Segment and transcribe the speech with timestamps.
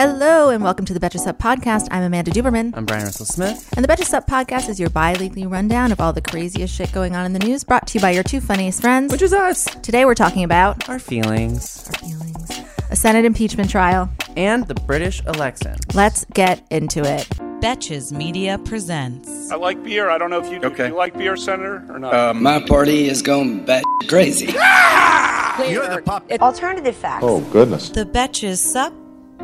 [0.00, 1.86] Hello and welcome to the Betches Sup podcast.
[1.90, 2.72] I'm Amanda Duberman.
[2.74, 3.70] I'm Bryan Russell Smith.
[3.76, 7.14] And the Betches Sup podcast is your bi-weekly rundown of all the craziest shit going
[7.14, 9.12] on in the news, brought to you by your two funniest friends.
[9.12, 9.66] Which is us.
[9.82, 11.86] Today we're talking about Our feelings.
[11.86, 14.08] our feelings, a Senate impeachment trial.
[14.38, 15.76] And the British election.
[15.92, 17.28] Let's get into it.
[17.60, 19.50] Betches Media presents.
[19.50, 20.08] I like beer.
[20.08, 20.68] I don't know if you do.
[20.68, 20.84] Okay.
[20.84, 22.14] Do you like beer, Senator, or not?
[22.14, 24.46] Uh, my party is going bat crazy.
[24.46, 26.24] You're the pop.
[26.40, 27.22] Alternative facts.
[27.22, 27.90] Oh, goodness.
[27.90, 28.94] The Betches Sup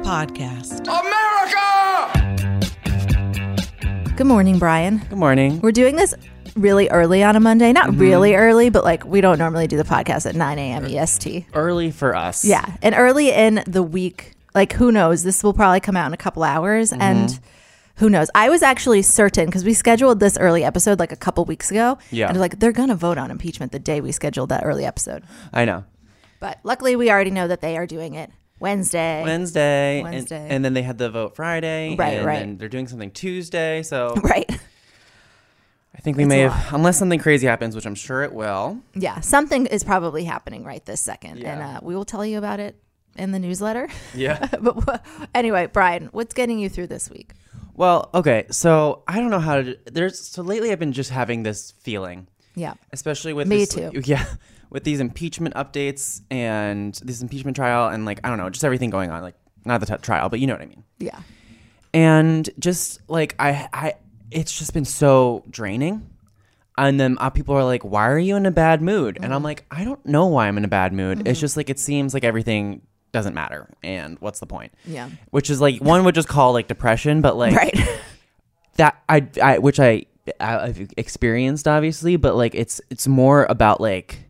[0.03, 0.81] Podcast.
[0.87, 2.53] America!
[4.17, 4.99] Good morning, Bryan.
[5.09, 5.61] Good morning.
[5.61, 6.15] We're doing this
[6.55, 7.73] really early on a Monday.
[7.73, 10.85] Not really early, but like we don't normally do the podcast at 9 a.m.
[10.87, 11.47] EST.
[11.55, 12.45] Early for us.
[12.45, 12.77] Yeah.
[12.83, 15.23] And early in the week, like who knows?
[15.23, 17.03] This will probably come out in a couple hours Mm-hmm.
[17.03, 17.41] and
[17.97, 18.29] who knows?
[18.35, 21.97] I was actually certain because we scheduled this early episode like a couple weeks ago.
[22.11, 22.29] Yeah.
[22.29, 25.25] And like they're going to vote on impeachment the day we scheduled that early episode.
[25.53, 25.85] I know.
[26.39, 29.23] But luckily we already know that they are doing it Wednesday.
[29.23, 30.01] Wednesday.
[30.01, 30.47] and- Wednesday.
[30.51, 31.95] And, then they had the vote Friday.
[31.97, 32.39] Right, and right.
[32.41, 33.83] then they're doing something Tuesday.
[33.83, 34.51] So Right.
[35.95, 38.79] I think we It's may have, unless something crazy happens, which I'm sure it will.
[38.95, 39.21] Yeah.
[39.21, 41.43] Something is probably happening right this second.
[41.43, 42.77] And uh, we will tell you about it
[43.17, 43.89] in the newsletter.
[44.15, 44.47] Yeah.
[44.61, 47.33] but anyway, Bryan, what's getting you through this week?
[47.75, 48.47] well, okay.
[48.51, 49.79] So I don't know how to.
[49.87, 52.75] There's so lately I've been just having this feeling, Yeah.
[52.93, 53.91] especially with Me this, too.
[54.05, 54.25] Yeah.
[54.71, 58.91] With these impeachment updates and this impeachment trial and like I don't know, just everything
[58.91, 59.23] going on.
[59.23, 60.85] Like not the t- trial, but you know what I mean.
[60.99, 61.19] Yeah.
[61.95, 63.95] and just like I, I,
[64.31, 66.11] it's just been so draining.
[66.79, 69.39] And then uh, people are like, "Why are you in a bad mood?" And I'm
[69.39, 69.45] Mm-hmm.
[69.45, 71.27] like, "I don't know why I'm in a bad mood.
[71.27, 75.09] It's just like it seems like everything doesn't matter, and what's the point?" Yeah.
[75.31, 77.79] Which is like one would just call like depression, but like Right.
[78.77, 80.05] that I, I which I
[80.39, 84.26] I've experienced obviously, but like it's it's more about like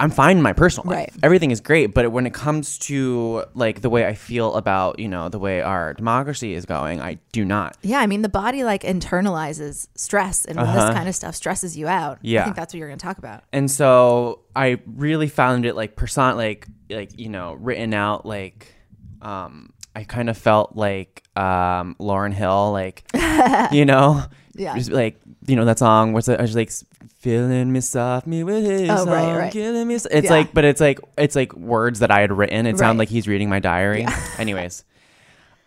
[0.00, 1.10] I'm fine in my personal life.
[1.12, 1.12] Right.
[1.22, 5.06] Everything is great, but when it comes to like the way I feel about, you
[5.08, 7.76] know, the way our democracy is going, I do not.
[7.82, 11.76] Yeah, I mean the body like internalizes stress, and when this kind of stuff stresses
[11.76, 12.38] you out, Yeah.
[12.38, 12.46] I Uh-huh.
[12.46, 13.44] Think that's what you're going to talk about.
[13.52, 18.74] And so I really found it like person like like you know written out like
[19.20, 23.04] um I kind of felt like um Lauryn Hill like
[23.72, 24.22] you know
[24.54, 24.76] Yeah.
[24.76, 26.70] just like you know that song what's it I was like
[27.18, 29.52] feeling me soft me with his Oh, right, song, right.
[29.52, 30.30] killing me so-" it's Yeah.
[30.32, 32.78] like but it's like it's like words that I had written it Right.
[32.78, 34.06] sounded like he's reading my diary
[34.38, 34.84] anyways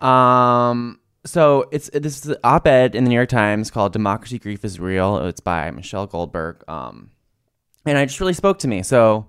[0.01, 4.63] um so it's this is an op-ed in the New York Times called Democracy Grief
[4.63, 7.09] is Real it's by Michelle Goldberg um
[7.87, 8.81] and it just really spoke to me.
[8.81, 9.27] So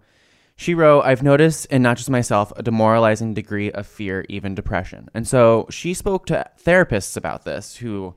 [0.58, 5.10] she wrote, I've noticed, and not just myself, a demoralizing degree of fear, even depression.
[5.12, 8.14] And so she spoke to therapists about this who,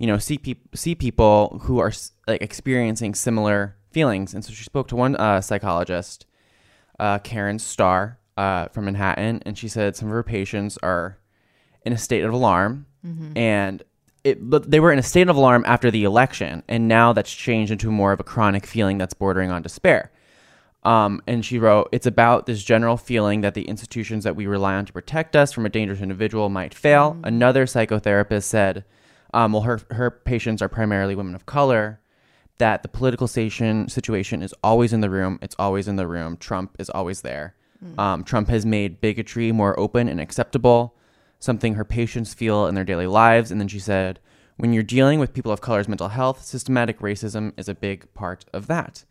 [0.00, 1.92] you know, see, peop- see people who are
[2.26, 4.32] like experiencing similar feelings.
[4.32, 6.24] And so she spoke to one uh, psychologist,
[6.98, 11.18] uh, Karen Starr uh, from Manhattan, and she said some of her patients are
[11.84, 12.86] in a state of alarm.
[13.36, 13.82] And
[14.24, 16.62] it, but they were in a state of alarm after the election.
[16.66, 20.10] And now that's changed into more of a chronic feeling that's bordering on despair.
[20.82, 24.76] Um, and she wrote it's about this general feeling that the institutions that we rely
[24.76, 27.18] on to protect us from a dangerous individual might fail.
[27.22, 28.84] Another psychotherapist said
[29.34, 32.00] um, well her, her patients are primarily women of color
[32.58, 36.36] that the political station situation is always in the room it's always in the room
[36.36, 37.54] trump is always there
[37.98, 40.94] um, trump has made bigotry more open and acceptable
[41.40, 43.50] something her patients feel in their daily lives.
[43.50, 44.20] And then she said,
[44.58, 48.44] when you're dealing with people of color's mental health, systematic racism is a big part
[48.52, 49.04] of that.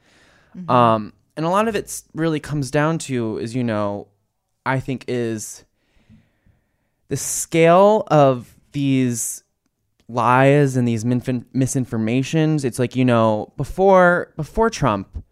[0.69, 4.07] Um, and a lot of it really comes down to, is, you know,
[4.65, 5.65] I think is
[7.07, 9.43] the scale of these
[10.09, 12.65] lies and these minfin- misinformations.
[12.65, 15.23] It's like, you know, before, before Trump,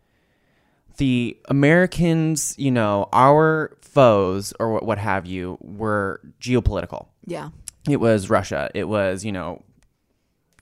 [0.98, 7.08] the Americans, you know, our foes or what, what have you, were geopolitical.
[7.26, 7.50] Yeah.
[7.90, 8.70] It was Russia.
[8.74, 9.64] It was, you know,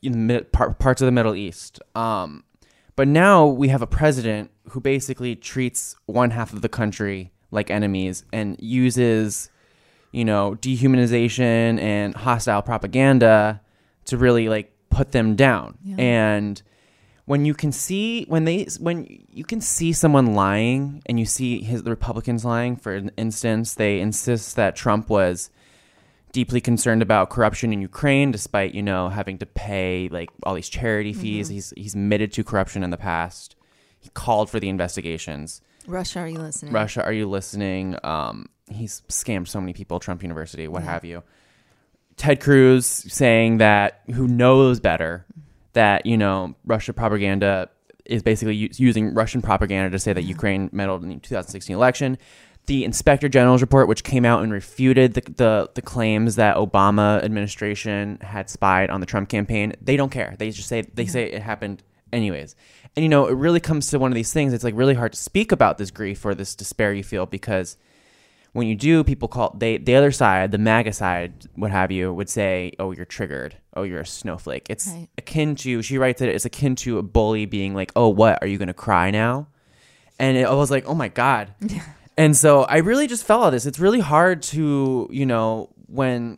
[0.02, 1.80] in the mid, par- parts of the Middle East.
[1.94, 2.44] Um,
[2.96, 7.70] but now we have a president who basically treats one half of the country like
[7.70, 9.50] enemies and uses,
[10.12, 13.62] you know, dehumanization and hostile propaganda
[14.06, 15.78] to really like put them down.
[15.98, 16.62] And
[17.26, 21.62] when you can see when they when you can see someone lying and you see
[21.62, 25.50] his the Republicans lying, for instance, they insist that Trump was
[26.32, 30.70] deeply concerned about corruption in Ukraine, despite you know having to pay like all these
[30.70, 31.50] charity fees.
[31.50, 33.56] He's he's admitted to corruption in the past.
[34.00, 35.62] He called for the investigations.
[35.88, 36.74] Russia, are you listening?
[36.74, 37.98] Russia, are you listening?
[38.04, 40.00] Um, he's scammed so many people.
[40.00, 41.24] Trump University, what have you?
[42.18, 45.26] Ted Cruz saying that who knows better
[45.74, 47.70] that you know Russia propaganda
[48.06, 52.18] is basically u- using Russian propaganda to say that Ukraine meddled in the 2016 election.
[52.68, 57.24] The Inspector General's report, which came out and refuted the, the the claims that Obama
[57.24, 60.36] administration had spied on the Trump campaign, they don't care.
[60.40, 62.56] They just say they say it happened anyways.
[62.96, 64.54] And you know, it really comes to one of these things.
[64.54, 67.78] It's like really hard to speak about this grief or this despair you feel because
[68.56, 72.14] when you do, people call they the other side, the MAGA side, what have you,
[72.14, 73.58] would say, "Oh, you're triggered.
[73.76, 75.10] Oh, you're a snowflake." It's Right.
[75.18, 78.40] akin to she writes that it's akin to a bully being like, "Oh, what?
[78.42, 79.48] Are you gonna cry now?"
[80.18, 81.54] And it, I was like, "Oh my god."
[82.18, 83.66] And so I really just felt all this.
[83.66, 86.38] It's really hard to you know when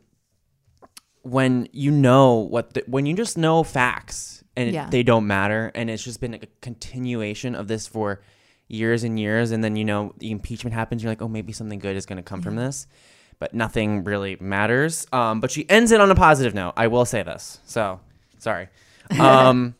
[1.21, 5.71] when you know what the, when you just know facts and it- they don't matter
[5.75, 8.21] and it's just been a continuation of this for
[8.67, 11.79] years and years and then you know the impeachment happens you're like oh maybe something
[11.79, 12.87] good is going to come from this.
[13.39, 15.05] But nothing really matters.
[15.13, 17.99] Um, but she ends it on a positive note i will say this so
[18.37, 18.69] sorry.
[19.19, 19.75] Um,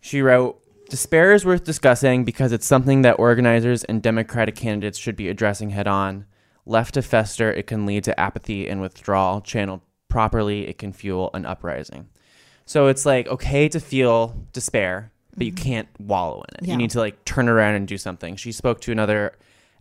[0.00, 5.16] she wrote despair is worth discussing because it's something that organizers and democratic candidates should
[5.16, 6.26] be addressing head on.
[6.66, 9.40] Left to fester it can lead to apathy and withdrawal.
[9.40, 12.08] Channeled properly it can fuel an uprising.
[12.66, 16.56] So it's like okay to feel despair, but you can't wallow in it.
[16.58, 16.64] Mm-hmm.
[16.66, 16.72] Yeah.
[16.72, 18.36] You need to like turn around and do something.
[18.36, 19.34] She spoke to another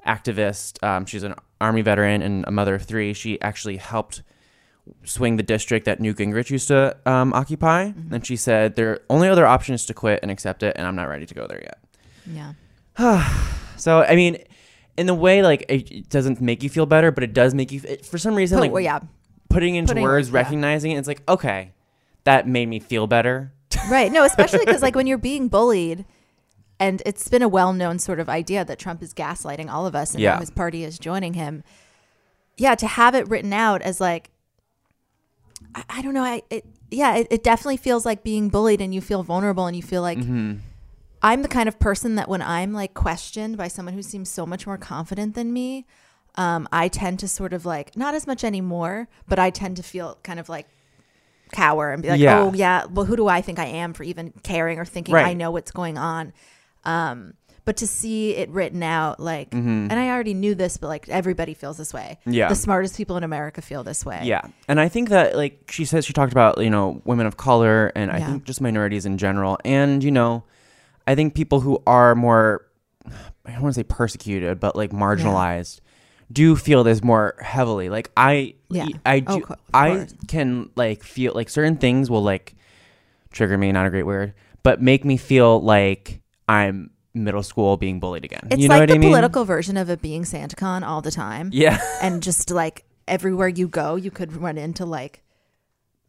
[0.06, 0.84] activist.
[0.84, 3.14] Um, she's an army veteran and a mother of three.
[3.14, 4.22] She actually helped
[5.06, 7.90] swing the district that Newt Gingrich used to um, occupy.
[7.90, 8.14] Mm-hmm.
[8.16, 10.96] And she said their only other option is to quit and accept it, and I'm
[10.96, 11.80] not ready to go there yet.
[12.26, 12.54] Yeah.
[13.76, 14.38] So I mean,
[14.98, 17.72] in the way like it, it doesn't make you feel better, but it does make
[17.72, 17.82] you.
[17.84, 19.00] It, for some reason, But, like well, yeah.
[19.50, 20.36] putting into Putting- words, yeah.
[20.36, 21.72] recognizing it, it's like okay,
[22.24, 23.52] that made me feel better.
[23.90, 24.12] Right.
[24.12, 26.06] No, especially because like when you're being bullied,
[26.80, 30.14] and it's been a well-known sort of idea that Trump is gaslighting all of us,
[30.14, 30.40] and Yeah.
[30.40, 31.64] his party is joining him.
[32.58, 34.32] Yeah, to have it written out as like,
[35.76, 38.94] I, I don't know, I it yeah, it, it definitely feels like being bullied, and
[38.94, 40.18] you feel vulnerable, and you feel like.
[40.20, 40.58] Mm-hmm.
[41.26, 44.46] I'm the kind of person that when I'm like questioned by someone who seems so
[44.46, 45.86] much more confident than me,
[46.36, 49.84] um, I tend to sort of like not as much anymore, but I tend to
[49.84, 50.68] feel kind of like
[51.54, 52.42] cower and be like, Yeah.
[52.42, 55.28] oh yeah, well who do I think I am for even caring or thinking Right.
[55.28, 56.34] I know what's going on?
[56.84, 57.36] Um,
[57.66, 61.54] but to see it written out like, and I already knew this, but like everybody
[61.54, 62.18] feels this way.
[62.22, 62.34] Mm-hmm.
[62.34, 62.50] Yeah.
[62.50, 64.20] the smartest people in America feel this way.
[64.24, 64.42] Yeah.
[64.68, 67.94] And I think that like she says she talked about, you know, women of color
[67.96, 68.28] and I Yeah.
[68.32, 69.58] think just minorities in general.
[69.64, 70.44] And, you know,
[71.08, 72.66] I think people who are more
[73.46, 75.80] I don't want to say persecuted, but like marginalized
[76.34, 77.90] do feel this more heavily.
[77.90, 78.88] Like I Yeah.
[79.06, 82.56] I Oh, do of I can like feel like certain things will like
[83.32, 88.00] trigger me, not a great word, but make me feel like I'm middle school being
[88.00, 88.48] bullied again.
[88.52, 89.10] it's you know like what the I mean?
[89.12, 91.50] political version of it being SantaCon all the time.
[91.54, 91.80] Yeah.
[92.02, 95.23] and just like everywhere you go, you could run into like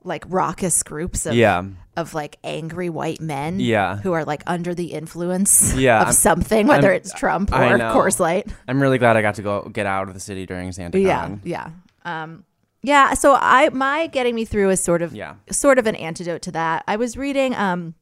[0.04, 1.62] like raucous groups of Yeah.
[1.96, 3.96] of like angry white men Yeah.
[3.96, 7.56] who are like under the influence Yeah, of I'm- something, whether I'm- it's Trump or.
[7.56, 8.46] Coors Light.
[8.68, 11.36] I'm really glad I got to go get out of the city during Santa Yeah,
[11.44, 11.70] yeah.
[12.04, 12.44] Um
[12.82, 15.34] yeah, so I my getting me through is sort of Yeah.
[15.50, 16.84] sort of an antidote to that.
[16.86, 17.94] I was reading um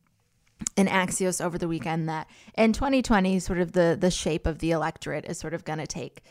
[0.76, 4.70] in Axios over the weekend that in 2020 sort of the the shape of the
[4.72, 6.22] electorate is sort of going to take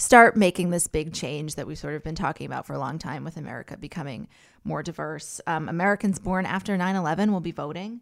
[0.00, 2.98] start making this big change that we've sort of been talking about for a long
[2.98, 4.28] time with America becoming
[4.64, 5.40] more diverse.
[5.46, 8.00] Um, Americans born after 9/11 will be voting.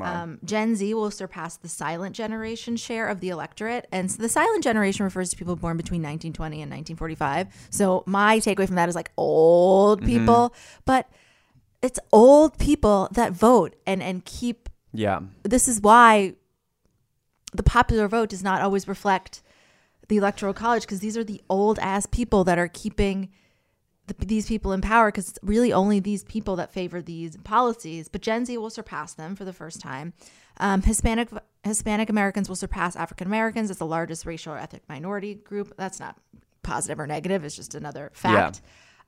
[0.00, 3.88] Um, Gen Z will surpass the silent generation share of the electorate.
[3.90, 7.48] And so the silent generation refers to people born between 1920 and 1945.
[7.70, 11.08] So my takeaway from that is like old people, but
[11.82, 14.68] it's old people that vote and, and keep.
[14.92, 15.20] Yeah.
[15.42, 16.34] This is why
[17.52, 19.42] the popular vote does not always reflect
[20.08, 23.28] the electoral college because these are the old ass people that are keeping
[24.06, 28.08] the, these people in power because it's really only these people that favor these policies.
[28.08, 30.14] But Gen Z will surpass them for the first time.
[30.58, 31.28] Um, Hispanic
[31.62, 35.74] Hispanic Americans will surpass African Americans as the largest racial or ethnic minority group.
[35.76, 36.16] That's not
[36.62, 38.60] positive or negative, it's just another fact.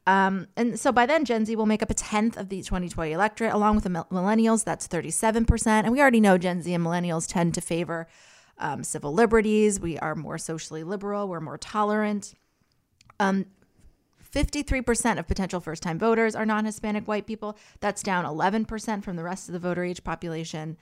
[0.07, 3.13] Um, and so by then, Gen Z will make up a tenth of the 2020
[3.13, 4.65] electorate, along with the millennials.
[4.65, 5.67] That's 37%.
[5.67, 8.09] And we already know Gen Z and millennials tend to favor
[8.61, 9.81] um, civil liberties.
[9.81, 12.35] We are more socially liberal, we're more tolerant.
[13.19, 13.47] Um,
[14.33, 17.59] 53% of potential first time voters are non Hispanic white people.
[17.81, 20.77] That's down 11% from the rest of the voter age population.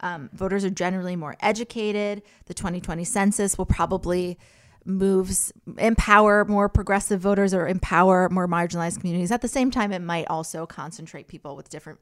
[0.00, 2.22] Um, voters are generally more educated.
[2.46, 4.38] The 2020 census will probably
[4.86, 9.30] moves empower more progressive voters or empower more marginalized communities.
[9.30, 12.00] At the same time, it might also concentrate people with different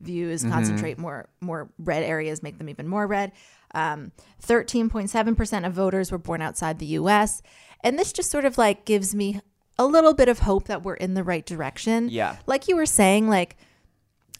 [0.00, 3.32] views, concentrate more more red areas, make them even more red.
[3.74, 4.12] Um,
[4.42, 7.42] 13.7% of voters were born outside the U.S.
[7.82, 9.40] And this just sort of like gives me
[9.78, 12.08] a little bit of hope that we're in the right direction.
[12.08, 12.36] Yeah.
[12.46, 13.56] Like you were saying, like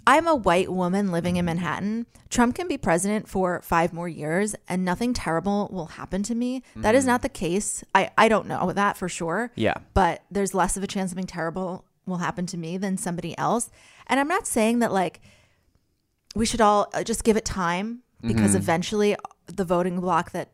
[0.07, 2.07] I'm a white woman living in Manhattan.
[2.29, 6.62] Trump can be president for five more years and nothing terrible will happen to me.
[6.76, 7.83] That is not the case.
[7.95, 9.50] I, I don't know that for sure.
[9.55, 9.75] Yeah.
[9.95, 13.71] But there's less of a chance something terrible will happen to me than somebody else.
[14.07, 15.21] And I'm not saying that like
[16.35, 18.57] we should all uh, just give it time because mm-hmm.
[18.59, 20.50] eventually uh, the voting block that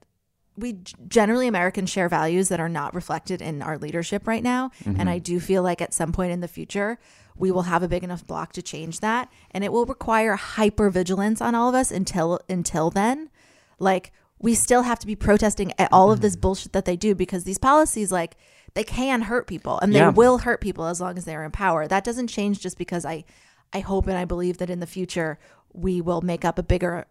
[0.57, 4.71] we generally Americans share values that are not reflected in our leadership right now.
[4.85, 5.23] And I mm-hmm.
[5.23, 6.99] do feel like at some point in the future,
[7.37, 9.31] we will have a big enough block to change that.
[9.53, 13.31] And it will require hyper vigilance on all of us until until then.
[13.79, 16.41] Like we still have to be protesting at all of this mm-hmm.
[16.41, 18.37] bullshit that they do because these policies like
[18.75, 20.11] they can hurt people and they Yeah.
[20.11, 21.89] will hurt people as long as they're in power.
[21.89, 23.25] That doesn't change just because I
[23.73, 25.39] I hope and I believe that in the future
[25.73, 27.07] we will make up a bigger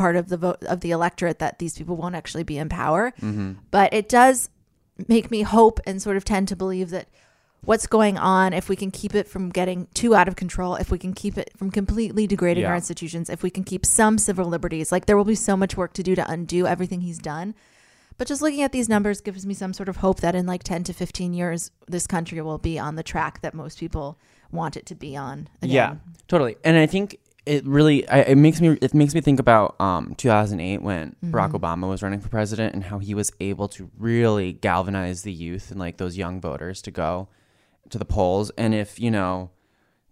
[0.00, 3.12] part of the vote of the electorate that these people won't actually be in power.
[3.20, 3.52] Mm-hmm.
[3.70, 4.48] But it does
[5.08, 7.08] make me hope and sort of tend to believe that
[7.62, 10.90] what's going on, if we can keep it from getting too out of control, if
[10.90, 14.46] we can keep it from completely degrading our institutions, if we can keep some civil
[14.46, 17.54] liberties, like there will be so much work to do to undo everything he's done.
[18.16, 20.62] But just looking at these numbers gives me some sort of hope that in like
[20.62, 24.18] 10 to 15 years, this country will be on the track that most people
[24.50, 25.48] want it to be on.
[25.62, 25.74] Again.
[25.74, 25.94] Yeah,
[26.28, 26.56] totally.
[26.64, 30.14] And I think it really I, it makes me it makes me think about um
[30.16, 34.52] 2008 when Barack Obama was running for president and how he was able to really
[34.52, 37.28] galvanize the youth and like those young voters to go
[37.88, 38.50] to the polls.
[38.58, 39.50] And if you know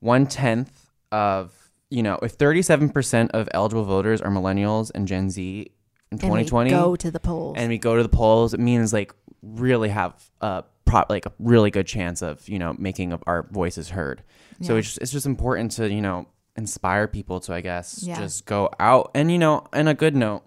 [0.01, 1.53] one tenth of
[1.91, 5.71] you know if 37 percent of eligible voters are millennials and Gen Z
[6.11, 7.57] in And we 2020 go to the polls.
[7.59, 11.33] and we go to the polls, it means like really have a pro- like a
[11.39, 14.23] really good chance of you know making our voices heard.
[14.63, 16.27] So it's just, it's just important to you know
[16.59, 18.19] inspire people to I guess Yeah.
[18.21, 19.65] just go out and you know.
[19.73, 20.43] And a good note,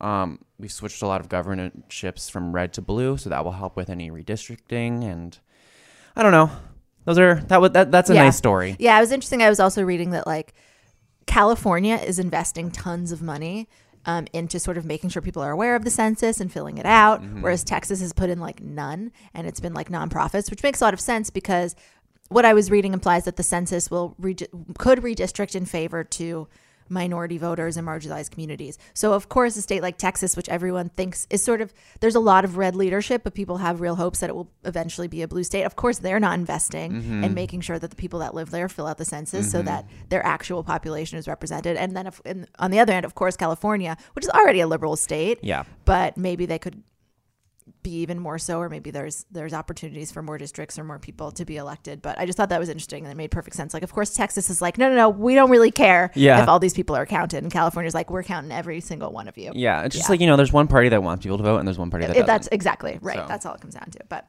[0.00, 3.74] um, we've switched a lot of governorships from red to blue, so that will help
[3.74, 5.02] with any redistricting.
[5.02, 5.36] And
[6.14, 6.50] I don't know,
[7.04, 8.24] those are that would that that's a Yeah.
[8.24, 8.76] nice story.
[8.78, 9.42] Yeah, it was interesting.
[9.42, 10.54] I was also reading that like
[11.26, 13.68] California is investing tons of money
[14.04, 16.86] um, into sort of making sure people are aware of the census and filling it
[16.86, 17.42] out, Mm-hmm.
[17.42, 20.84] whereas Texas has put in like none, and it's been like nonprofits, which makes a
[20.84, 21.74] lot of sense because
[22.28, 26.48] what I was reading implies that the census will redi- could redistrict in favor to
[26.88, 28.78] minority voters and marginalized communities.
[28.94, 32.20] So of course a state like Texas which everyone thinks is sort of there's a
[32.20, 35.26] lot of red leadership but people have real hopes that it will eventually be a
[35.26, 35.64] blue state.
[35.64, 37.24] Of course they're not investing Mm-hmm.
[37.24, 39.84] in making sure that the people that live there fill out the census so that
[40.10, 41.76] their actual population is represented.
[41.76, 44.68] And then if, and on the other end, of course California, which is already a
[44.68, 45.64] liberal state, Yeah.
[45.86, 46.84] but maybe they could
[47.82, 51.32] be even more so or maybe there's there's opportunities for more districts or more people
[51.32, 53.74] to be elected but i just thought that was interesting and it made perfect sense
[53.74, 56.42] like of course texas is like no no no we don't really care Yeah.
[56.42, 59.36] if all these people are counted and california's like we're counting every single one of
[59.36, 60.12] you Yeah, it's just Yeah.
[60.12, 62.06] like you know, there's one party that wants people to vote, and there's one party
[62.06, 62.26] that doesn't.
[62.26, 63.26] that's exactly right So.
[63.28, 64.28] that's all it comes down to but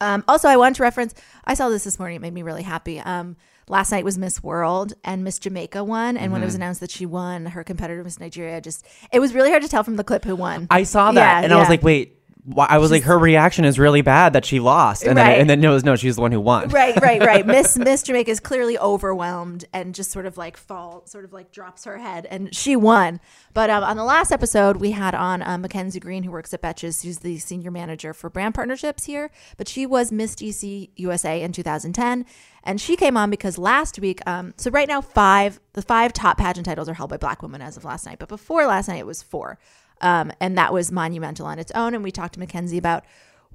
[0.00, 2.62] um, also i want to reference i saw this this morning it made me really
[2.62, 3.36] happy um,
[3.68, 6.62] last night was miss world and miss jamaica won and when it was Mm-hmm.
[6.62, 9.82] announced that she won her competitor miss nigeria just it was really hard to tell
[9.84, 12.20] from the clip who won I saw that, Yeah, and I was like, wait.
[12.44, 12.66] Why?
[12.68, 15.60] I was like, her reaction is really bad that she lost, and then and then
[15.60, 16.68] no, it was no, she's the one who won.
[16.68, 17.46] right, right, right.
[17.54, 21.52] Miss Miss Jamaica is clearly overwhelmed and just sort of like fall, sort of like
[21.52, 23.18] drops her head, and she won.
[23.54, 26.60] But um, on the last episode, we had on um, Mackenzie Green, who works at
[26.60, 29.30] Betches, who's the senior manager for brand partnerships here.
[29.56, 32.26] But she was Miss DC USA in 2010,
[32.62, 34.20] and she came on because last week.
[34.26, 37.62] Um, so right now, five the five top pageant titles are held by Black women
[37.62, 39.58] as of last night, but before last night, it was four.
[40.00, 41.94] Um, and that was monumental on its own.
[41.94, 43.04] And we talked to Mackenzie about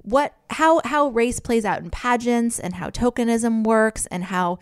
[0.02, 4.58] what how how race plays out in pageants and how tokenism works and how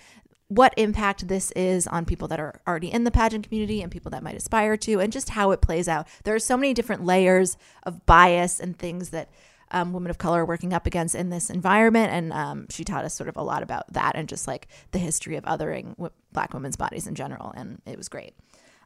[0.48, 4.10] what impact this is on people that are already in the pageant community and people
[4.10, 6.08] that might aspire to and just how it plays out.
[6.24, 9.28] There are so many different layers of bias and things that
[9.70, 12.10] um, women of color are working up against in this environment.
[12.12, 14.98] And um, she taught us sort of a lot about that and just like the
[14.98, 17.52] history of othering w- black women's bodies in general.
[17.54, 18.34] And it was great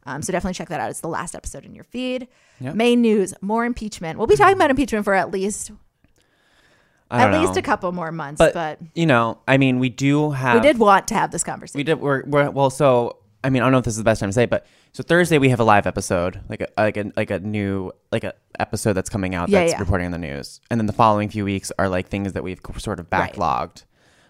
[0.05, 0.91] Um, so definitely check that out.
[0.91, 2.29] It's the last episode in your feed.
[2.61, 4.19] Main news: more impeachment.
[4.19, 5.71] We'll be talking about impeachment for at least
[7.11, 7.59] I at don't least know.
[7.61, 8.39] a couple more months.
[8.39, 10.55] But, But, you know, I mean, we do have.
[10.55, 11.79] we did want to have this conversation.
[11.79, 12.01] We did.
[12.01, 12.71] We're, we're well.
[12.71, 14.67] So I mean, I don't know if this is the best time to say, but
[14.93, 18.25] so Thursday we have a live episode, like a like a like a new like
[18.25, 19.81] a episode that's coming out Yeah, that's yeah.
[19.81, 22.61] reporting on the news, and then the following few weeks are like things that we've
[22.79, 23.33] sort of Right.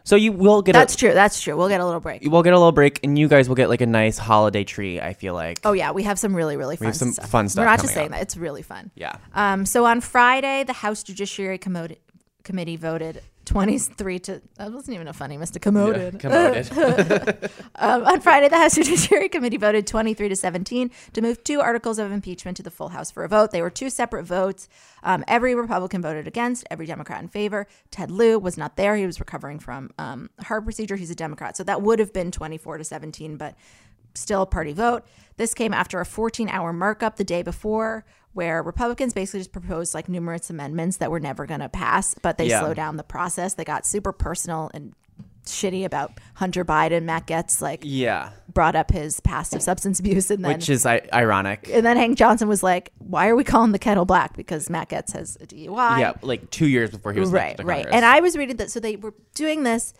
[0.04, 1.14] So you will get That's a, true.
[1.14, 1.56] That's true.
[1.56, 2.23] We'll get a little break.
[2.25, 5.00] we'll get a little break, and you guys will get like a nice holiday tree.
[5.00, 5.61] I feel like.
[5.64, 7.30] Oh yeah, we have some really really fun have some stuff.
[7.30, 8.12] fun stuff We're not just saying up.
[8.12, 8.90] that; it's really fun.
[8.94, 9.16] Yeah.
[9.35, 14.42] Um, so on Friday, the House Judiciary Committee voted 23 to.
[14.56, 15.61] That wasn't even a funny, Mr.
[15.61, 16.20] Commoded.
[16.20, 17.50] Commoded.
[17.75, 21.99] Um, on Friday, the House Judiciary Committee voted 23 to 17 to move two articles
[21.99, 23.50] of impeachment to the full House for a vote.
[23.50, 24.68] They were two separate votes.
[25.02, 27.66] Um, every Republican voted against, every Democrat in favor.
[27.90, 28.94] Ted Lieu was not there.
[28.96, 30.96] He was recovering from um, heart procedure.
[30.96, 31.56] He's a Democrat.
[31.56, 33.56] So that would have been 24 to 17, but
[34.14, 35.04] still a party vote.
[35.37, 39.94] This came after a 14 hour markup the day before where Republicans basically just proposed
[39.94, 42.60] like numerous amendments that were never going to pass, but they Yeah.
[42.60, 43.54] slowed down the process.
[43.54, 44.94] They got super personal and
[45.44, 47.02] shitty about Hunter Biden.
[47.02, 48.30] Matt Gaetz like yeah.
[48.52, 51.68] brought up his past of substance abuse and then Which is I- ironic.
[51.72, 54.36] and then Hank Johnson was like, "Why are we calling the kettle black?
[54.36, 57.86] Because Matt Gaetz has a DUI." yeah, like two years before he was right, right.
[57.90, 59.94] And I was reading that, so they were doing this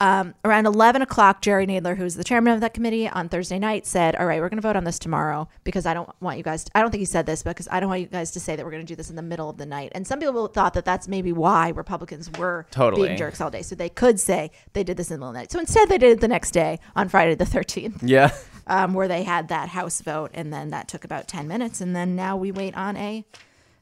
[0.00, 1.42] um, around eleven o'clock.
[1.42, 4.48] Jerry Nadler, who's the chairman of that committee, on Thursday night said, "All right, we're
[4.48, 6.66] going to vote on this tomorrow because I don't want you guys.
[6.74, 8.64] I don't think he said this because I don't want you guys to say that
[8.64, 10.74] we're going to do this in the middle of the night." And some people thought
[10.74, 13.08] that that's maybe why Republicans were Totally.
[13.08, 15.34] being jerks all day, so they could say they did this in the middle of
[15.34, 15.52] the night.
[15.52, 18.34] So instead, they did it the next day on Friday the thirteenth yeah.
[18.66, 21.80] um, where they had that House vote, and then that took about 10 minutes.
[21.80, 23.24] And then now we wait on a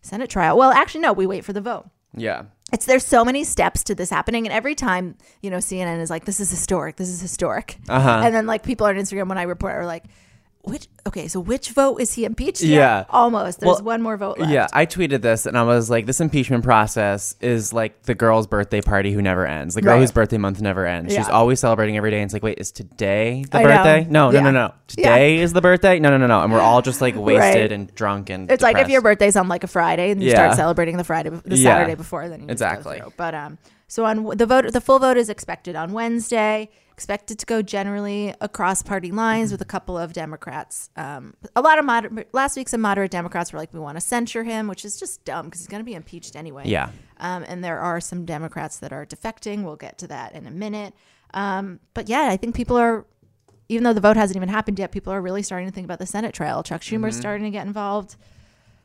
[0.02, 0.56] Senate trial.
[0.56, 1.88] Well, actually, no, we wait for the vote.
[2.16, 2.44] Yeah.
[2.72, 6.10] It's there's so many steps to this happening, and every time you know CNN is
[6.10, 6.96] like, "This is historic.
[6.96, 8.22] This is historic," Uh-huh.
[8.24, 10.04] and then like people on Instagram when I report are like,
[10.64, 13.04] "Which okay, so which vote is he impeached?" yet?" Yeah.
[13.10, 13.60] almost.
[13.60, 14.50] There's Well, one more vote left.
[14.52, 18.46] Yeah, I tweeted this and I was like, this impeachment process is like the girl's
[18.46, 19.74] birthday party who never ends.
[19.74, 20.00] The girl Right.
[20.00, 21.14] whose birthday month never ends.
[21.14, 22.18] She's always celebrating every day.
[22.18, 23.68] And it's like, wait, is today the I know.
[23.68, 24.06] birthday?
[24.10, 24.40] No, no, Yeah.
[24.44, 24.72] no, no.
[24.88, 25.98] Today is the birthday?
[25.98, 26.40] No, no, no, no.
[26.42, 27.72] And we're all just like wasted Right.
[27.72, 30.36] and drunk and It's like if your birthday's on like a Friday and you Yeah.
[30.36, 31.74] start celebrating the Friday, the Yeah.
[31.74, 33.02] Saturday before, then you Exactly.
[33.16, 36.70] But um, so on the vote, the full vote is expected on Wednesday.
[36.94, 40.90] Expected to go generally across party lines with a couple of Democrats.
[40.96, 44.00] Um, a lot of moder- last week, some moderate Democrats were like, "We want to
[44.00, 46.62] censure him," which is just dumb because he's going to be impeached anyway.
[46.66, 46.90] Yeah.
[47.18, 49.64] Um, and there are some Democrats that are defecting.
[49.64, 50.94] We'll get to that in a minute.
[51.34, 53.04] Um, but yeah, I think people are,
[53.68, 55.98] even though the vote hasn't even happened yet, people are really starting to think about
[55.98, 56.62] the Senate trial.
[56.62, 58.14] Chuck Schumer's starting to get involved.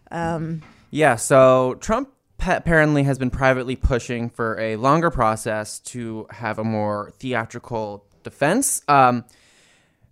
[0.09, 2.09] Um, Yeah, so Trump
[2.39, 8.05] pa- apparently has been privately pushing for a longer process to have a more theatrical
[8.23, 8.81] defense.
[8.87, 9.25] Um,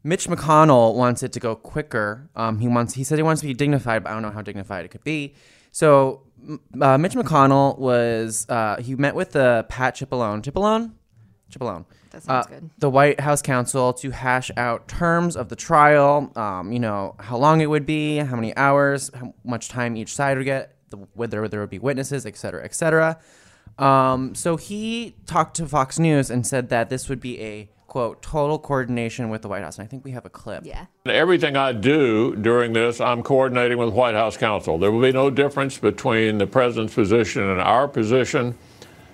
[0.04, 2.30] Mitch McConnell wants it to go quicker.
[2.36, 2.94] Um, he wants.
[2.94, 5.04] He said he wants to be dignified, but I don't know how dignified it could
[5.04, 5.34] be.
[5.72, 6.22] So
[6.80, 8.46] uh, Mitch McConnell was.
[8.48, 10.44] Uh, he met with the Pat Cipollone.
[10.44, 10.92] Cipollone.
[11.52, 11.86] Cipollone.
[12.12, 12.70] That sounds uh, good.
[12.78, 16.32] The White House counsel to hash out terms of the trial.
[16.36, 20.13] Um, you know how long it would be, how many hours, how much time each
[20.16, 23.19] side would get, the, whether there would be witnesses, et cetera, et cetera.
[23.78, 28.21] Um, so he talked to Fox News and said that this would be a quote
[28.21, 29.78] total coordination with the White House.
[29.78, 30.65] And I think we have a clip.
[30.65, 30.86] yeah.
[31.06, 34.78] Everything I do during this, I'm coordinating with White House counsel.
[34.78, 38.58] There will be no difference between the president's position and our position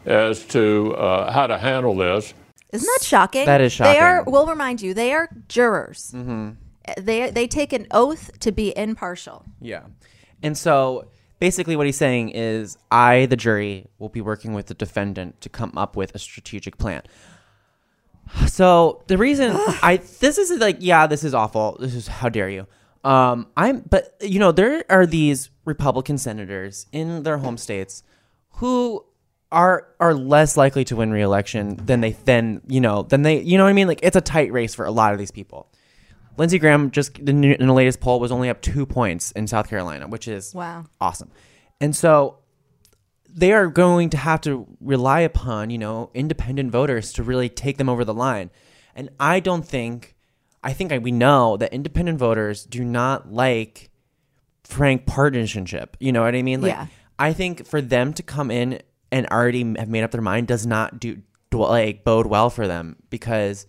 [0.05, 2.33] as to uh, how to handle this.
[2.71, 3.45] Isn't that shocking?
[3.45, 3.93] That is shocking.
[3.93, 4.23] They are.
[4.23, 4.93] We'll remind you.
[4.93, 6.11] They are jurors.
[6.15, 6.51] Mm-hmm.
[6.99, 9.45] They they take an oath to be impartial.
[9.61, 9.83] Yeah.
[10.41, 11.07] And so
[11.43, 15.49] basically what he's saying is I, the jury, will be working with the defendant to
[15.49, 17.01] come up with a strategic plan.
[18.47, 19.51] So the reason
[19.83, 22.65] I this is like yeah this is awful this is how dare you
[23.03, 28.03] um I'm but you know there are these Republican senators in their home states
[28.61, 29.05] who
[29.51, 33.57] are are less likely to win re-election than they then you know than they you
[33.57, 35.72] know what I mean like it's a tight race for a lot of these people.
[36.37, 40.07] Lindsey Graham just in the latest poll was only up two points in South Carolina,
[40.07, 40.85] which is Wow.
[40.99, 41.29] awesome.
[41.79, 42.39] And so
[43.29, 47.77] they are going to have to rely upon, you know, independent voters to really take
[47.77, 48.49] them over the line.
[48.95, 50.15] And I don't think,
[50.63, 53.89] I think I, we know that independent voters do not like
[54.63, 55.97] frank partisanship.
[55.99, 56.61] You know what I mean?
[56.61, 56.87] Like, Yeah.
[57.19, 60.65] I think for them to come in and already have made up their mind does
[60.65, 63.65] not do, do like bode well for them because,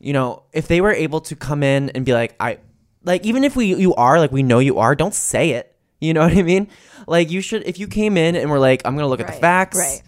[0.00, 2.58] you know, if they were able to come in and be like, I,
[3.04, 5.74] like, even if we, you are, like, we know you are, don't say it.
[6.00, 6.68] You know what I mean?
[7.06, 9.26] Like, you should, if you came in and were like, I'm going to look at
[9.26, 10.02] the facts, right.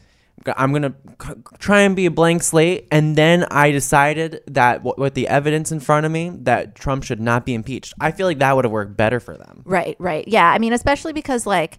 [0.57, 4.94] I'm gonna c- try and be a blank slate, and then I decided that w-
[4.96, 7.92] with the evidence in front of me that Trump should not be impeached.
[8.00, 9.62] I feel like that would have worked better for them.
[9.66, 10.26] Right, right.
[10.26, 10.50] Yeah.
[10.50, 11.79] I mean, especially because like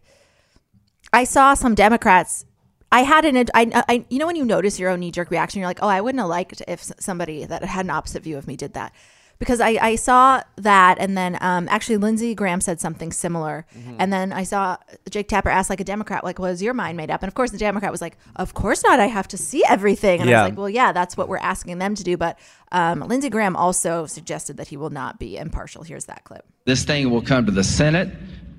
[1.14, 2.46] I saw some Democrats.
[2.92, 5.60] I had an, I, I, you know, when you notice your own knee jerk reaction,
[5.60, 8.48] you're like, oh, I wouldn't have liked if somebody that had an opposite view of
[8.48, 8.94] me did that.
[9.40, 13.96] Because I, I saw that, and then um, actually Lindsey Graham said something similar, Mm-hmm.
[13.98, 14.78] and then I saw
[15.10, 17.50] Jake Tapper ask like a Democrat, like, "Was your mind made up?" And of course,
[17.50, 19.00] the Democrat was like, "Of course not.
[19.00, 20.42] I have to see everything." And I Yeah.
[20.44, 22.38] was like, "Well, yeah, that's what we're asking them to do." But
[22.72, 25.82] um, Lindsey Graham also suggested that he will not be impartial.
[25.82, 26.46] Here's that clip.
[26.66, 28.10] This thing will come to the Senate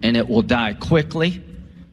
[0.03, 1.40] and it will die quickly,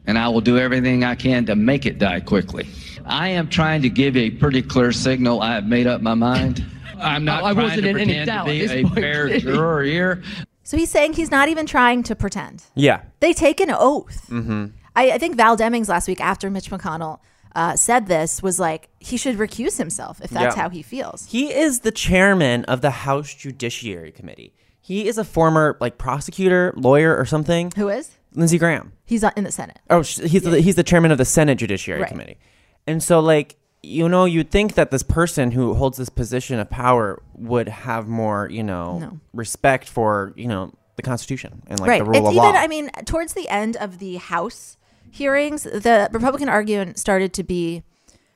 [0.06, 2.66] and I will do everything I can to make it die quickly.
[3.06, 5.40] I am trying to give a pretty clear signal.
[5.42, 6.64] I have made up my mind.
[6.98, 9.38] I'm not I trying wasn't to in any pretend doubt to be a point, fair
[9.38, 10.22] juror here.
[10.64, 12.62] So he's saying he's not even trying to pretend.
[12.74, 14.26] Yeah, They take an oath.
[14.28, 14.66] Mm-hmm.
[14.94, 17.20] I, I think Val Demings last week, after Mitch McConnell
[17.56, 20.62] uh, said this, was like he should recuse himself if that's Yeah.
[20.62, 21.26] how he feels.
[21.26, 24.54] he is the chairman of the House Judiciary Committee.
[24.80, 27.72] He is a former like prosecutor, lawyer, or something.
[27.76, 28.10] Who is?
[28.34, 28.92] Lindsey Graham.
[29.04, 29.78] He's in the Senate.
[29.90, 32.10] Oh, he's the, he's the chairman of the Senate Judiciary Right.
[32.10, 32.38] Committee,
[32.86, 36.68] and so like you know you'd think that this person who holds this position of
[36.68, 39.20] power would have more you know No.
[39.32, 41.98] respect for you know the Constitution and like right.
[41.98, 42.44] the rule it's of even.
[42.44, 42.52] law.
[42.52, 44.76] I mean, towards the end of the House
[45.10, 47.82] hearings, the Republican argument started to be,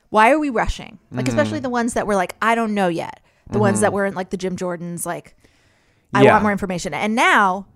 [0.09, 1.37] "Why are we rushing?" Like, Mm-hmm.
[1.37, 4.31] especially the ones that were like, "I don't know yet." The ones that weren't like
[4.31, 5.35] the Jim Jordans, like,
[6.13, 6.31] "I Yeah.
[6.31, 7.67] want more information." And now.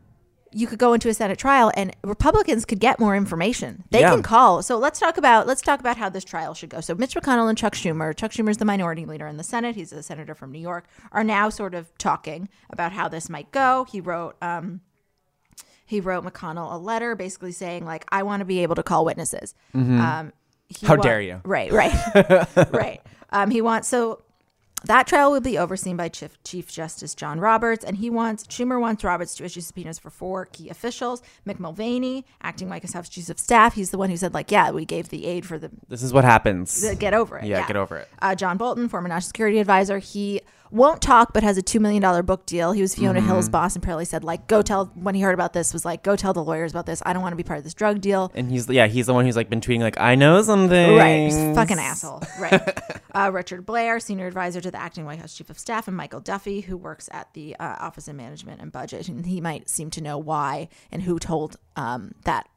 [0.52, 3.84] You could go into a Senate trial, and Republicans could get more information.
[3.92, 4.12] They Yeah.
[4.12, 4.64] can call.
[4.64, 6.82] So let's talk about let's talk about how this trial should go.
[6.82, 9.76] So Mitch McConnell and Chuck Schumer, Chuck Schumer's the minority leader in the Senate.
[9.76, 10.86] He's a senator from New York.
[11.12, 13.86] Are now sort of talking about how this might go.
[13.92, 14.82] He wrote um,
[15.86, 19.06] he wrote McConnell a letter basically saying like I want to be able to call
[19.06, 19.54] witnesses.
[19.74, 20.32] Um,
[20.72, 20.86] Mm-hmm.
[20.86, 21.42] How dare you.
[21.44, 21.92] Right, right,
[22.72, 23.02] right.
[23.32, 24.22] Um, he wants so
[24.86, 28.80] that trial will be overseen by Chief, Chief Justice John Roberts, and he wants Schumer
[28.80, 33.30] wants Roberts to issue subpoenas for four key officials: Mick Mulvaney, acting White House chief
[33.30, 33.74] of staff.
[33.76, 36.14] He's the one who said like, yeah, we gave the aid for the this is
[36.14, 36.82] what happens.
[36.82, 37.46] to get over it.
[37.46, 38.08] Yeah, get over it.
[38.22, 42.26] Uh, John Bolton, former national security advisor, he won't talk but has a $2 million
[42.26, 42.72] book deal.
[42.74, 43.28] He was Fiona Mm-hmm.
[43.28, 46.04] Hill's boss and apparently said, like, go tell, when he heard about this, was like,
[46.04, 47.02] go tell the lawyers about this.
[47.06, 48.32] I don't want to be part of this drug deal.
[48.36, 50.96] and he's yeah he's the one who's like been tweeting like I know something.
[50.96, 51.24] Right.
[51.26, 52.22] He's fucking asshole.
[52.40, 52.80] Right.
[53.16, 56.22] uh, Richard Blair, senior advisor to the acting White House chief of staff, and Michael
[56.22, 59.08] Duffey, who works at the uh, Office of Management and Budget.
[59.10, 62.48] And he might seem to know why and who told um, that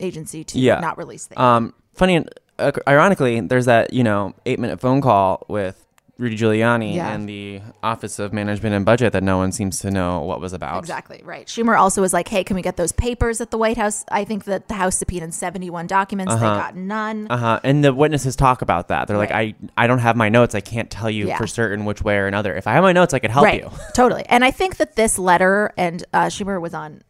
[0.00, 0.80] agency to Yeah.
[0.80, 1.38] not release things.
[1.40, 2.24] Um, funny,
[2.58, 5.85] uh, ironically, there's that you know eight minute phone call with
[6.18, 7.12] Rudy Giuliani Yeah.
[7.12, 10.54] and the Office of Management and Budget that no one seems to know what was
[10.54, 10.78] about.
[10.78, 11.46] Exactly right.
[11.46, 14.24] Schumer also was like, "Hey, can we get those papers at the White House?" I
[14.24, 16.32] think that the House subpoenaed seventy-one documents.
[16.34, 17.26] They got none.
[17.28, 17.60] Uh huh.
[17.64, 19.08] And the witnesses talk about that.
[19.08, 19.30] They're Right.
[19.30, 20.54] like, I, I don't have my notes.
[20.54, 21.36] I can't tell you Yeah.
[21.36, 22.54] for certain which way or another.
[22.56, 23.62] If I have my notes, I could help right.
[23.62, 23.70] you.
[23.94, 24.24] totally.
[24.28, 27.02] And I think that this letter, and uh, Schumer was on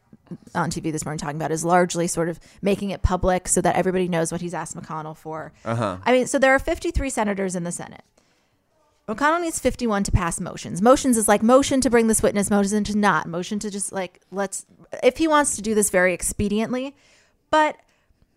[0.57, 3.77] on TV this morning talking about, is largely sort of making it public so that
[3.77, 5.53] everybody knows what he's asked McConnell for.
[5.65, 5.99] Uh-huh.
[6.05, 8.03] I mean, so there are fifty-three senators in the Senate.
[9.09, 10.83] McConnell needs 51 to pass motions.
[10.83, 14.21] Motions is like motion to bring this witness, motion to not, motion to just like
[14.33, 14.67] let's
[15.03, 16.93] if he wants to do this very expediently.
[17.51, 17.77] But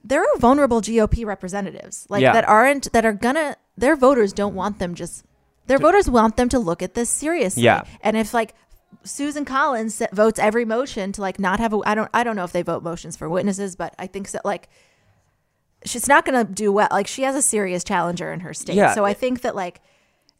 [0.03, 2.33] there are vulnerable GOP representatives like Yeah.
[2.33, 5.25] that aren't that are gonna their voters don't want them just
[5.67, 7.63] their voters want them to look at this seriously.
[7.63, 7.83] Yeah.
[8.01, 8.53] And if like
[9.03, 12.43] Susan Collins votes every motion to like not have a I don't I don't know
[12.43, 14.69] if they vote motions for witnesses, but I think that like
[15.85, 16.89] she's not going to do well.
[16.91, 18.75] Like she has a serious challenger in her state.
[18.75, 18.93] Yeah.
[18.93, 19.79] So I think that like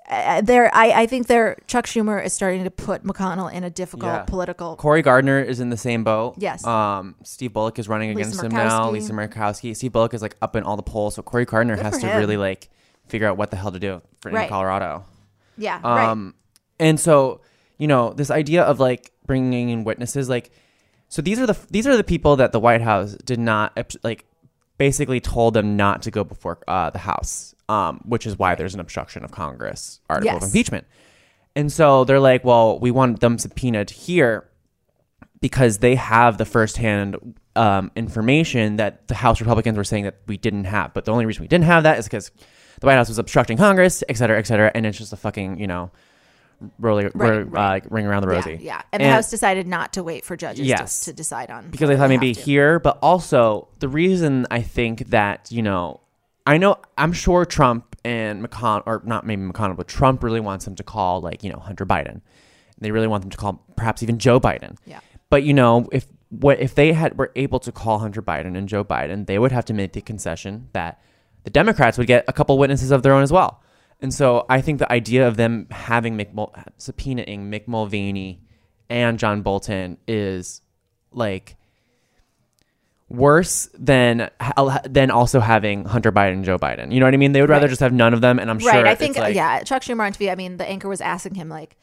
[0.10, 3.70] uh, there, I, I think there, Chuck Schumer is starting to put McConnell in a
[3.70, 4.24] difficult Yeah.
[4.24, 4.76] political.
[4.76, 6.36] Cory Gardner is in the same boat.
[6.38, 6.66] Yes.
[6.66, 8.88] Um, Steve Bullock is running Lisa against him now.
[8.88, 8.92] Murkowski.
[8.94, 9.76] Lisa Murkowski.
[9.76, 12.02] Steve Bullock is like up in all the polls, so Cory Gardner Good has for
[12.02, 12.18] to him.
[12.20, 12.70] really like
[13.08, 14.44] figure out what the hell to do for Right.
[14.44, 15.06] in Colorado.
[15.58, 16.10] Yeah, right.
[16.10, 16.34] Um,
[16.80, 17.42] and so
[17.78, 20.52] you know this idea of like bringing in witnesses, like,
[21.08, 24.26] so these are the these are the people that the White House did not like,
[24.78, 28.74] basically told them not to go before uh, the House, um, which is why there's
[28.74, 30.86] an obstruction of Congress article of impeachment.
[31.56, 34.50] And so they're like, well, we want them subpoenaed here
[35.40, 40.36] because they have the firsthand um, information that the House Republicans were saying that we
[40.36, 40.94] didn't have.
[40.94, 42.32] But the only reason we didn't have that is because
[42.80, 44.72] the White House was obstructing Congress, et cetera, et cetera.
[44.74, 45.92] And it's just a fucking, you know,
[46.80, 47.84] rolling, Right, right.
[47.84, 48.52] Uh, ring around the rosy.
[48.52, 48.82] Yeah, yeah.
[48.92, 51.02] And, the House decided not to wait for judges Yes.
[51.02, 55.10] to, to decide on because they thought maybe here, but also the reason I think
[55.10, 56.02] that you know,
[56.50, 60.66] I know I'm sure Trump and McConnell, or not maybe McConnell, but Trump really wants
[60.66, 62.22] them to call like you know Hunter Biden.
[62.80, 64.76] They really want them to call perhaps even Joe Biden.
[64.84, 65.00] Yeah.
[65.30, 68.68] But you know, if what if they had were able to call Hunter Biden and
[68.68, 71.00] Joe Biden, they would have to make the concession that
[71.44, 73.62] the Democrats would get a couple witnesses of their own as well.
[74.02, 78.42] And so I think the idea of them having Mick Mul- subpoenaing Mick Mulvaney
[78.90, 80.64] and John Bolton is
[81.12, 81.58] like
[83.10, 84.30] worse than
[84.88, 86.92] than also having Hunter Biden and Joe Biden.
[86.94, 87.32] You know what I mean?
[87.32, 87.70] They would rather Right.
[87.70, 88.38] just have none of them.
[88.40, 88.86] And I'm sure right.
[88.86, 89.64] I think like- yeah.
[89.64, 90.32] Chuck Schumer on TV.
[90.32, 91.76] I mean, the anchor was asking him like,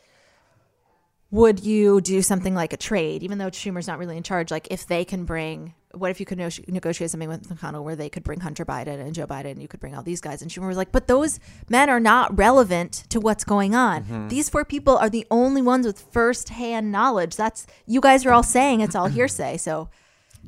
[1.33, 4.51] would you do something like a trade, even though Schumer's not really in charge?
[4.53, 7.97] Like, if they can bring, what if you could no- negotiate something with McConnell where
[7.97, 10.41] they could bring Hunter Biden and Joe Biden, and you could bring all these guys?
[10.41, 14.05] And Schumer was like, but those men are not relevant to what's going on.
[14.05, 14.29] Mm-hmm.
[14.29, 17.35] These four people are the only ones with firsthand knowledge.
[17.35, 19.57] That's you guys are all saying it's all hearsay.
[19.57, 19.89] So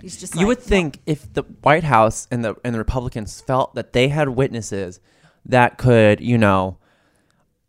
[0.00, 3.40] he's just you like, would think if the White House and the and the Republicans
[3.40, 5.00] felt that they had witnesses
[5.46, 6.78] that could, you know,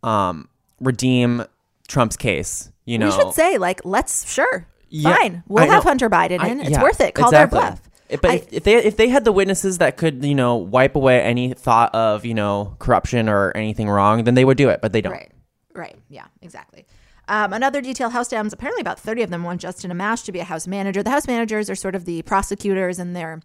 [0.04, 1.44] um, redeem
[1.88, 2.72] Trump's case.
[2.86, 4.68] You know, we should say like, let's sure.
[4.90, 5.90] Yeah, Fine, we'll I have know.
[5.90, 6.60] Hunter Biden I- in.
[6.62, 7.14] It's yeah, worth it.
[7.14, 7.60] Call exactly.
[7.60, 7.82] their bluff.
[8.22, 10.96] But I- if, if they if they had the witnesses that could you know wipe
[10.96, 14.82] away any thought of you know corruption or anything wrong, then they would do it.
[14.82, 15.14] But they don't.
[15.14, 15.32] Right.
[15.76, 15.96] Right.
[16.10, 16.88] Yeah, exactly.
[17.30, 20.40] Um, another detail House Dems, apparently about 30 of them want Justin Amash to be
[20.40, 21.04] a House manager.
[21.04, 23.42] The House managers are sort of the prosecutors and they're,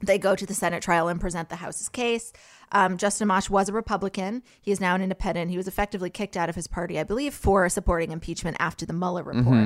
[0.00, 2.32] they go to the Senate trial and present the House's case.
[2.72, 4.42] Um, Justin Amash was a Republican.
[4.60, 5.52] He is now an independent.
[5.52, 8.92] He was effectively kicked out of his party, I believe, for supporting impeachment after the
[8.92, 9.56] Mueller report.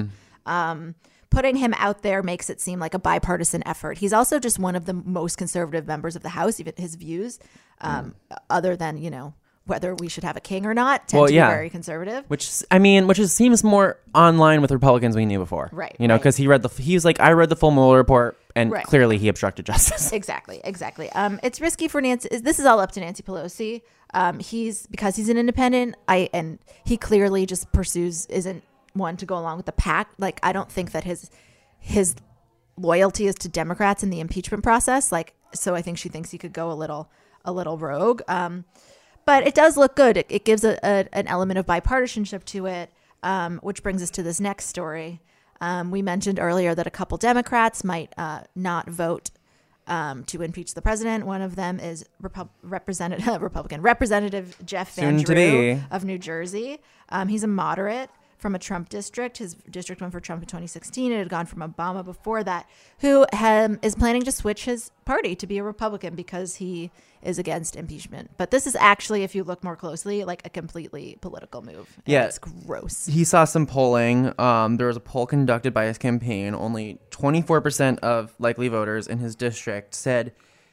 [0.45, 0.95] Um,
[1.31, 3.99] putting him out there makes it seem like a bipartisan effort.
[3.99, 7.39] He's also just one of the most conservative members of the House, even his views,
[7.81, 8.15] um,
[8.51, 9.33] other than, you know,
[9.67, 11.49] whether we should have a king or not, tend Well, to yeah.
[11.49, 12.25] be very conservative.
[12.29, 16.07] Which I mean, which is, seems more online with Republicans we knew before, Right, You
[16.09, 16.19] know, right.
[16.21, 18.85] because he read the he was like, I read the full Mueller report, and Right.
[18.87, 20.13] clearly he obstructed justice.
[20.21, 21.11] Exactly, exactly.
[21.11, 22.29] Um, it's risky for Nancy.
[22.31, 23.83] This is all up to Nancy Pelosi.
[24.15, 25.97] Um, he's because he's an independent.
[26.09, 28.63] I and he clearly just pursues isn't
[28.95, 30.09] one to go along with the pack.
[30.17, 31.29] Like I don't think that his
[31.81, 32.15] his
[32.79, 35.11] loyalty is to Democrats in the impeachment process.
[35.11, 37.11] Like so, I think she thinks he could go a little
[37.45, 38.23] a little rogue.
[38.29, 38.65] Um,
[39.27, 40.17] but it does look good.
[40.17, 42.91] It, it gives a, a, an element of bipartisanship to it,
[43.23, 45.21] um, which brings us to this next story.
[45.61, 49.31] Um, we mentioned earlier that a couple Democrats might uh, not vote
[49.87, 51.27] um, to impeach the president.
[51.27, 56.81] One of them is Repu- Representative Republican Representative Jeff Van Soon Drew of New Jersey.
[57.09, 59.39] Um, he's a moderate from a Trump district.
[59.39, 61.13] His district went for Trump in 2016.
[61.13, 62.69] It had gone from Obama before that.
[63.01, 66.91] Who um, is planning to switch his party to be a Republican because he
[67.23, 68.31] is against impeachment.
[68.37, 71.93] But this is actually, if you look more closely, like a completely political move.
[72.05, 72.25] And Yeah.
[72.27, 73.07] it's gross.
[73.07, 74.39] he saw some polling.
[74.39, 76.55] Um, there was a poll conducted by his campaign.
[76.55, 80.33] Only 24% of likely voters in his district said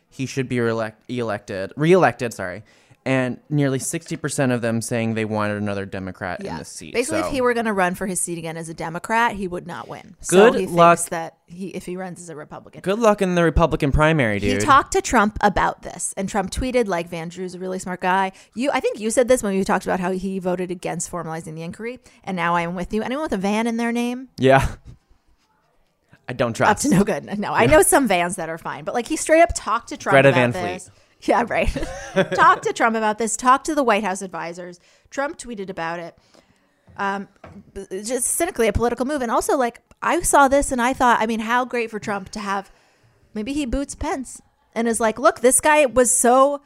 [0.10, 2.34] he should be reelect- elected, reelected.
[2.34, 2.62] Sorry,
[3.06, 6.94] and nearly 60% of them saying they wanted another Democrat in the seat.
[6.94, 9.34] Basically, So- if he were going to run for his seat again as a Democrat,
[9.34, 10.16] he would not win.
[10.28, 11.00] Good so he luck.
[11.00, 14.40] thinks that he, if he runs as a Republican, good luck in the Republican primary,
[14.40, 14.62] dude.
[14.62, 18.00] He talked to Trump about this, and Trump tweeted like Van Drew's a really smart
[18.00, 18.32] guy.
[18.56, 21.56] You, I think you said this when we talked about how he voted against formalizing
[21.56, 23.04] the inquiry, and now I am with you.
[23.04, 24.76] Anyone with a Van in their name, yeah,
[26.28, 26.72] I don't trust.
[26.72, 27.38] up to no good.
[27.38, 29.98] No, I know some Vans that are fine, but like he straight up talked to
[29.98, 30.90] Trump Greta about Van this.
[31.28, 31.72] Yeah, right.
[32.34, 33.38] Talk to Trump about this.
[33.38, 34.82] Talk to the White House advisors.
[35.10, 36.18] Trump tweeted about it.
[36.98, 37.30] Um,
[37.90, 41.26] just cynically a political move, and also like I saw this and I thought, I
[41.26, 42.72] mean, how great for Trump to have.
[43.34, 44.42] Maybe he boots Pence
[44.76, 46.62] and is like, look, this guy was so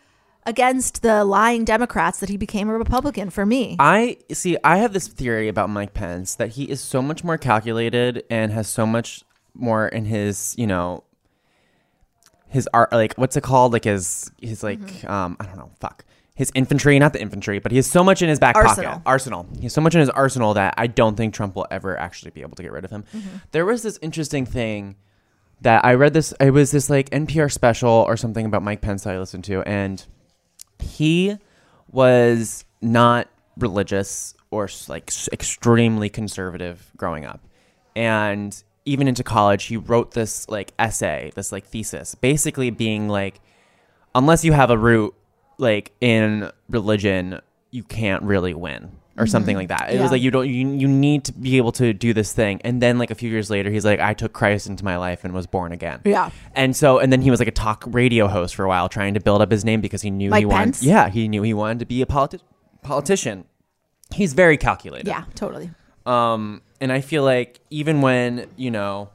[0.46, 3.76] against the lying Democrats that he became a Republican for me.
[3.80, 4.58] I see.
[4.64, 8.52] I have this theory about Mike Pence that he is so much more calculated and
[8.52, 11.04] has so much more in his, you know,
[12.50, 12.92] his art.
[12.92, 13.74] Like what's it called?
[13.74, 15.10] Like his his like Mm-hmm.
[15.12, 15.72] um I don't know.
[15.80, 16.04] Fuck
[16.36, 18.92] his infantry, not the infantry, but he has so much in his back Arsenal.
[18.92, 19.02] pocket.
[19.08, 19.48] Arsenal.
[19.58, 22.30] He has so much in his arsenal that I don't think Trump will ever actually
[22.30, 23.06] be able to get rid of him.
[23.12, 23.38] Mm-hmm.
[23.54, 24.98] There was this interesting thing
[25.62, 26.14] that I read.
[26.14, 29.46] This it was this like NPR special or something about Mike Pence that I listened
[29.46, 30.06] to, and
[30.80, 31.38] he
[31.92, 37.42] was not religious or like extremely conservative growing up
[37.96, 43.40] and even into college he wrote this like essay this like thesis basically being like
[44.16, 45.14] unless you have a root
[45.58, 47.40] like in religion
[47.72, 48.84] you can't really win
[49.18, 49.32] or mm-hmm.
[49.32, 50.04] something like that it Yeah.
[50.04, 52.82] was like you don't you, you need to be able to do this thing and
[52.82, 55.34] then like a few years later he's like i took christ into my life and
[55.34, 56.30] was born again Yeah.
[56.56, 59.14] and so, and then he was like a talk radio host for a while, trying
[59.16, 60.82] to build up his name because he knew Mike he wanted.
[60.82, 62.40] Yeah, he knew he wanted to be a politi-
[62.84, 63.46] politician.
[64.14, 65.08] He's very calculated.
[65.08, 65.72] yeah, totally.
[66.08, 69.10] Um, and I feel like even when you know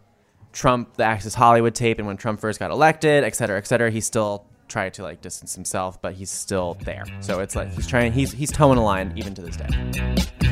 [0.52, 3.90] Trump, the Access Hollywood tape, and when Trump first got elected, et cetera, et cetera,
[3.90, 7.04] he still tried to like distance himself, but he's still there.
[7.20, 8.12] So it's like he's trying.
[8.12, 10.51] He's he's toeing a line even to this day.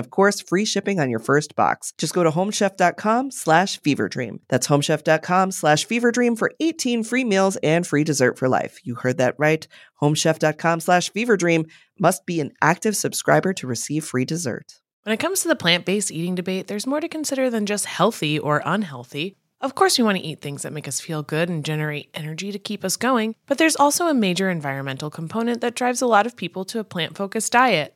[0.01, 1.93] of course free shipping on your first box.
[1.97, 4.39] Just go to homechef.com slash feverdream.
[4.49, 8.79] That's homechef.com slash feverdream for 18 free meals and free dessert for life.
[8.83, 9.65] You heard that right.
[10.01, 14.81] Homechef.com slash feverdream must be an active subscriber to receive free dessert.
[15.03, 17.85] When it comes to the plant based eating debate, there's more to consider than just
[17.85, 19.37] healthy or unhealthy.
[19.61, 22.51] Of course, we want to eat things that make us feel good and generate energy
[22.51, 26.25] to keep us going, but there's also a major environmental component that drives a lot
[26.25, 27.95] of people to a plant focused diet.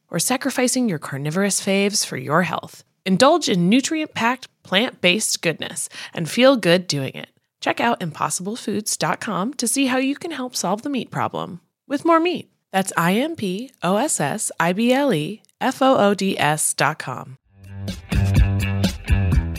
[0.11, 2.83] or sacrificing your carnivorous faves for your health.
[3.05, 7.29] Indulge in nutrient packed, plant based goodness and feel good doing it.
[7.61, 12.19] Check out impossiblefoods.com to see how you can help solve the meat problem with more
[12.19, 12.51] meat.
[12.71, 16.37] That's I M P O S S I B L E F O O D
[16.39, 17.37] S.com.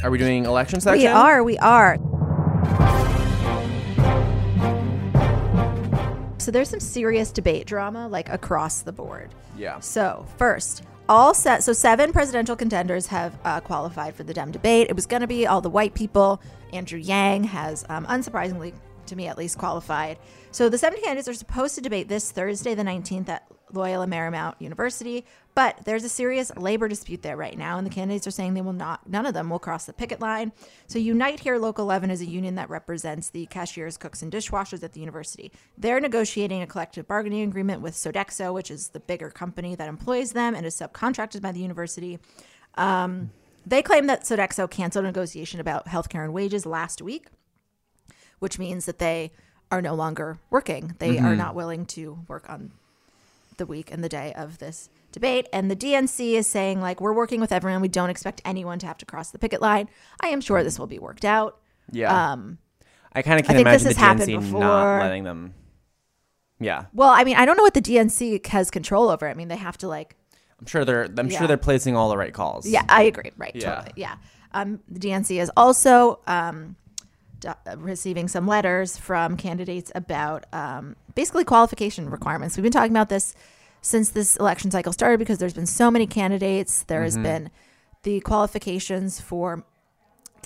[0.02, 1.00] Are we doing election section?
[1.00, 1.96] We are, we are.
[6.42, 9.30] So there's some serious debate drama like across the board.
[9.56, 9.78] Yeah.
[9.78, 11.62] So first, all set.
[11.62, 14.88] So seven presidential contenders have uh, qualified for the Dem debate.
[14.90, 16.42] It was going to be all the white people.
[16.72, 18.74] Andrew Yang has, um, unsurprisingly
[19.06, 20.18] to me at least, qualified.
[20.50, 24.54] So the seven candidates are supposed to debate this Thursday, the 19th at Loyola Marymount
[24.58, 25.24] University.
[25.54, 28.62] But there's a serious labor dispute there right now, and the candidates are saying they
[28.62, 30.52] will not, none of them will cross the picket line.
[30.86, 34.82] So, Unite Here Local 11 is a union that represents the cashiers, cooks, and dishwashers
[34.82, 35.52] at the university.
[35.76, 40.32] They're negotiating a collective bargaining agreement with Sodexo, which is the bigger company that employs
[40.32, 42.18] them and is subcontracted by the university.
[42.76, 43.30] Um,
[43.66, 47.26] they claim that Sodexo canceled negotiation about healthcare and wages last week,
[48.38, 49.32] which means that they
[49.70, 50.94] are no longer working.
[50.98, 52.72] They are not willing to work on
[53.62, 55.46] the week and the day of this debate.
[55.52, 57.80] And the DNC is saying, like, we're working with everyone.
[57.80, 59.88] We don't expect anyone to have to cross the picket line.
[60.20, 61.60] I am sure this will be worked out.
[61.92, 62.32] Yeah.
[62.32, 62.58] Um,
[63.12, 64.60] I kind of I can think this imagine has the happened DNC before.
[64.60, 65.54] not letting them.
[66.58, 69.28] Yeah, well, I mean, I don't know what the DNC has control over.
[69.28, 70.16] I mean, they have to, like,
[70.60, 71.08] I'm sure they're.
[71.18, 71.38] I'm Yeah.
[71.38, 72.68] sure they're placing all the right calls.
[72.68, 73.32] Yeah, I agree.
[73.36, 73.50] Right.
[73.54, 73.74] Yeah.
[73.76, 73.92] Totally.
[73.96, 74.14] Yeah.
[74.52, 76.76] Um, the DNC is also um,
[77.76, 82.56] receiving some letters from candidates about um, basically qualification requirements.
[82.56, 83.34] We've been talking about this
[83.80, 86.84] since this election cycle started because there's been so many candidates.
[86.84, 87.50] There has been
[88.02, 89.64] the qualifications for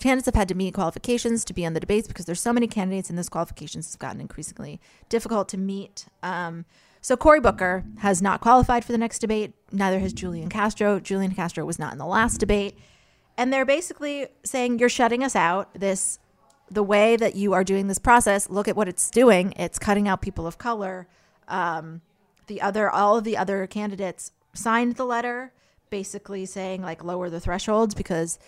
[0.00, 2.66] candidates have had to meet qualifications to be on the debates because there's so many
[2.66, 6.06] candidates and those qualifications have gotten increasingly difficult to meet.
[6.22, 6.64] Um,
[7.00, 9.52] so Cory Booker has not qualified for the next debate.
[9.72, 11.00] Neither has Julian Castro.
[11.00, 12.76] Julian Castro was not in the last debate.
[13.38, 15.72] And they're basically saying you're shutting us out.
[15.74, 16.18] This
[16.70, 19.52] the way that you are doing this process, look at what it's doing.
[19.56, 21.06] It's cutting out people of color.
[21.48, 22.00] Um,
[22.46, 25.52] the other all of the other candidates signed the letter
[25.90, 28.38] basically saying like lower the thresholds because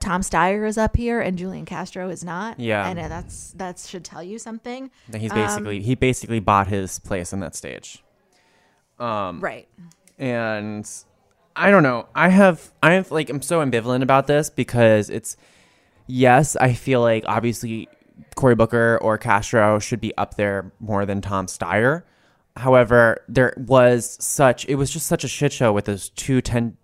[0.00, 2.60] Tom Steyer is up here and Julian Castro is not.
[2.60, 2.86] Yeah.
[2.86, 4.90] And that's that should tell you something.
[5.08, 8.04] That he's Um, basically he basically bought his place on that stage.
[8.98, 9.68] Um, Right.
[10.18, 10.88] and
[11.56, 12.06] I don't know.
[12.14, 15.36] I have I have like I'm so ambivalent about this because it's
[16.06, 17.88] yes, I feel like obviously
[18.36, 22.02] Cory Booker or Castro should be up there more than Tom Steyer.
[22.56, 26.76] However, there was such it was just such a shit show with those two 10,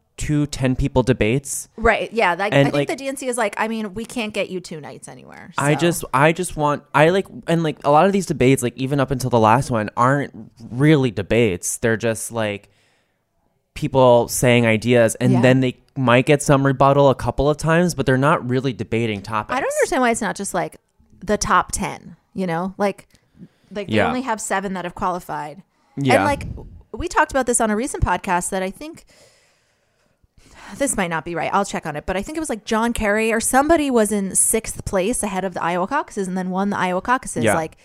[0.76, 1.68] people debates.
[1.76, 2.12] Right.
[2.12, 2.34] Yeah.
[2.34, 4.60] Like, And, I think like- the DNC is like, I mean, we can't get you
[4.60, 5.52] two nights anywhere.
[5.56, 8.76] I just I just want I like and like a lot of these debates like
[8.76, 11.78] even up until the last one aren't really debates.
[11.78, 12.68] They're just like
[13.80, 15.40] people saying ideas and Yeah.
[15.40, 19.22] then they might get some rebuttal a couple of times, but they're not really debating
[19.22, 19.56] topics.
[19.56, 20.76] I don't understand why it's not just like
[21.24, 22.74] the top 10, you know?
[22.76, 23.08] Like,
[23.72, 24.06] like they Yeah.
[24.08, 25.62] only have seven that have qualified.
[25.96, 26.16] Yeah.
[26.16, 26.46] And like,
[26.92, 29.04] we talked about this on a recent podcast that I think
[30.76, 31.50] this might not be right.
[31.52, 34.12] I'll check on it, but I think it was like John Kerry or somebody was
[34.12, 37.44] in sixth place ahead of the Iowa caucuses and then won the Iowa caucuses.
[37.44, 37.54] Yeah.
[37.54, 37.76] Like,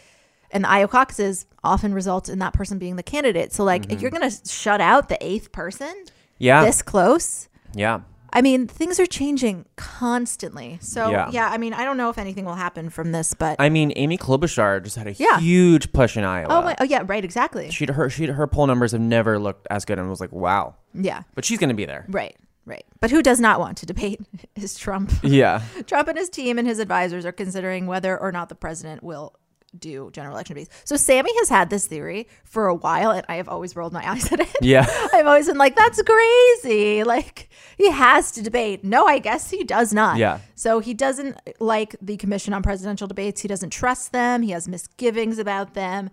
[0.55, 3.53] and the Iowa caucuses often result in that person being the candidate.
[3.53, 6.43] So, like, if you're going to shut out the eighth person Mm-hmm.
[6.43, 6.65] Yeah.
[6.65, 8.01] this close, yeah.
[8.33, 10.77] I mean, things are changing constantly.
[10.81, 11.29] So, Yeah.
[11.31, 11.49] yeah.
[11.49, 14.17] I mean, I don't know if anything will happen from this, but I mean, Amy
[14.17, 15.39] Klobuchar just had a Yeah.
[15.39, 16.47] huge push in Iowa.
[16.49, 17.71] oh, my, oh yeah, right, exactly.
[17.71, 20.75] She'd her she her poll numbers have never looked as good and was like, wow.
[20.93, 22.05] Yeah, But she's gonna be there.
[22.09, 22.35] right,
[22.65, 22.83] right.
[22.99, 24.19] But who does not want to debate
[24.55, 25.13] is Trump.
[25.23, 25.61] Yeah.
[25.87, 29.33] Trump and his team and his advisors are considering whether or not the president will
[29.79, 30.75] do general election debates.
[30.83, 34.09] So Sammy has had this theory for a while, and I have always rolled my
[34.09, 34.55] eyes at it.
[34.61, 34.85] Yeah.
[35.13, 37.03] I've always been like, that's crazy.
[37.03, 38.83] Like, he has to debate.
[38.83, 40.17] No, I guess he does not.
[40.17, 40.39] Yeah.
[40.55, 43.41] So he doesn't like the Commission on Presidential Debates.
[43.41, 44.41] He doesn't trust them.
[44.41, 46.09] He has misgivings about them.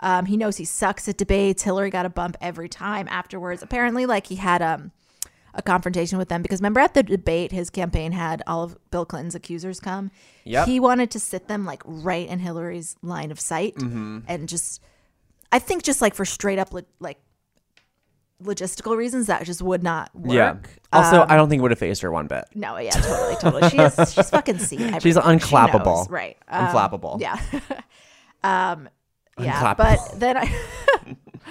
[0.00, 1.62] Um, he knows he sucks at debates.
[1.62, 3.62] Hillary got a bump every time afterwards.
[3.62, 4.92] Apparently, like he had um,
[5.56, 9.04] a confrontation with them because remember at the debate, his campaign had all of Bill
[9.04, 10.10] Clinton's accusers come.
[10.44, 10.66] Yep.
[10.68, 14.18] He wanted to sit them like right in Hillary's line of sight Mm-hmm.
[14.28, 14.82] and just,
[15.50, 17.18] I think just like for straight up like
[18.42, 20.34] logistical reasons that just would not work.
[20.34, 20.56] Yeah.
[20.92, 22.44] Also, Um, I don't think it would have phased her one bit.
[22.54, 23.70] no, yeah, totally, totally.
[23.70, 25.00] She is she's fucking seen everything.
[25.00, 25.84] She's She unclappable.
[25.86, 26.36] knows, right?
[26.48, 27.18] Um, Unflappable.
[27.20, 27.40] Yeah.
[28.44, 28.88] um,
[29.38, 29.76] yeah, Unclappable.
[29.78, 30.42] but then I,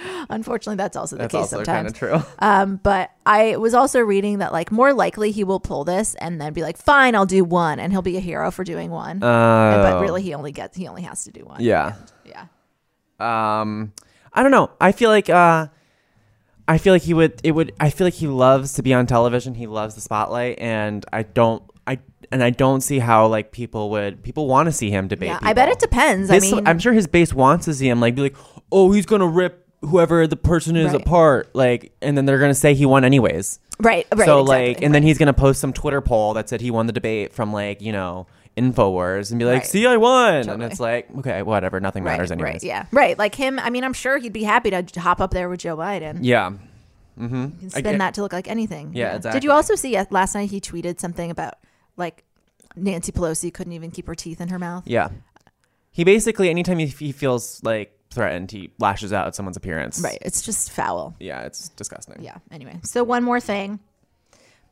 [0.30, 1.92] unfortunately, that's also the That's case also sometimes.
[1.92, 2.20] of true.
[2.38, 6.40] Um, but I was also reading that like more likely he will pull this and
[6.40, 9.22] then be like, fine, I'll do one, and he'll be a hero for doing one.
[9.22, 11.62] Uh, but really, he only gets he only has to do one.
[11.62, 11.94] Yeah.
[12.24, 12.46] yeah.
[13.18, 13.92] um
[14.34, 15.66] i don't know i feel like uh
[16.68, 19.06] i feel like he would it would i feel like he loves to be on
[19.06, 21.98] television he loves the spotlight and i don't i
[22.30, 25.38] and i don't see how like people would people want to see him debate Yeah,
[25.40, 26.30] I bet it depends.
[26.30, 28.36] I mean, i'm sure his base wants to see him like be like
[28.70, 31.00] oh he's gonna rip whoever the person is Right.
[31.02, 34.26] apart like and then they're gonna say he won anyways right, right.
[34.26, 36.86] so exactly, like and then he's gonna post some twitter poll that said he won
[36.86, 38.26] the debate from like you know
[38.56, 39.66] infowars and be like Right.
[39.66, 43.18] see i won and it's like okay whatever nothing matters anyways right, yeah, right.
[43.18, 45.76] Like him, I mean, I'm sure he'd be happy to hop up there with Joe
[45.76, 46.18] Biden.
[46.22, 46.52] yeah
[47.18, 48.92] mm-hmm spin that to look like anything.
[48.94, 49.40] Yeah, Did exactly.
[49.44, 51.54] you also see uh, last night he tweeted something about
[51.96, 52.24] like
[52.76, 54.84] Nancy Pelosi couldn't even keep her teeth in her mouth?
[54.86, 55.08] Yeah.
[55.92, 60.00] He basically, anytime he, he feels like threatened, he lashes out at someone's appearance.
[60.02, 60.18] Right.
[60.22, 61.14] It's just foul.
[61.20, 62.16] Yeah, it's disgusting.
[62.20, 62.38] Yeah.
[62.50, 63.78] Anyway, so one more thing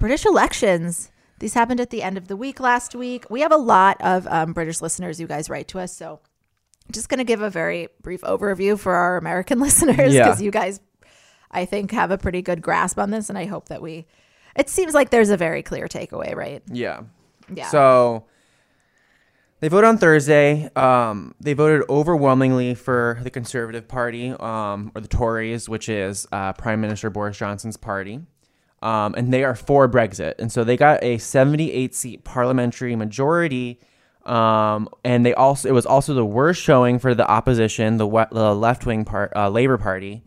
[0.01, 1.13] British elections.
[1.39, 3.27] These happened at the end of the week last week.
[3.31, 5.21] We have a lot of um, British listeners.
[5.21, 5.97] You guys write to us.
[5.97, 6.21] So
[6.93, 10.25] just going to give a very brief overview for our American listeners Yeah.
[10.25, 10.81] because you guys,
[11.51, 13.29] I think, have a pretty good grasp on this.
[13.29, 14.07] And I hope that we,
[14.57, 16.63] it seems like there's a very clear takeaway, right?
[16.71, 17.03] Yeah.
[17.53, 17.69] Yeah.
[17.69, 18.25] So
[19.61, 20.69] they voted on Thursday.
[20.77, 26.53] Um, they voted overwhelmingly for the Conservative Party, um, or the Tories, which is uh,
[26.53, 28.21] Prime Minister Boris Johnson's party.
[28.83, 30.35] Um, and they are for Brexit.
[30.39, 33.81] And so they got a 78 seat parliamentary majority.
[34.27, 38.25] Um, and they also it was also the worst showing for the opposition, the, we-
[38.31, 40.23] the left wing part, uh, Labour Party,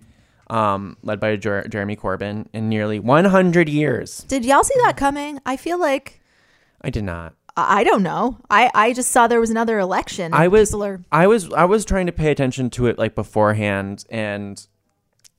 [0.50, 4.20] um, led by Jer- Jeremy Corbyn, in nearly 100 years.
[4.28, 5.40] Did y'all see that coming?
[5.46, 6.22] I feel like,
[6.82, 7.34] I did not.
[7.58, 8.38] I don't know.
[8.50, 10.34] I, I just saw there was another election.
[10.34, 14.06] I was are- I was I was trying to pay attention to it like beforehand
[14.10, 14.66] and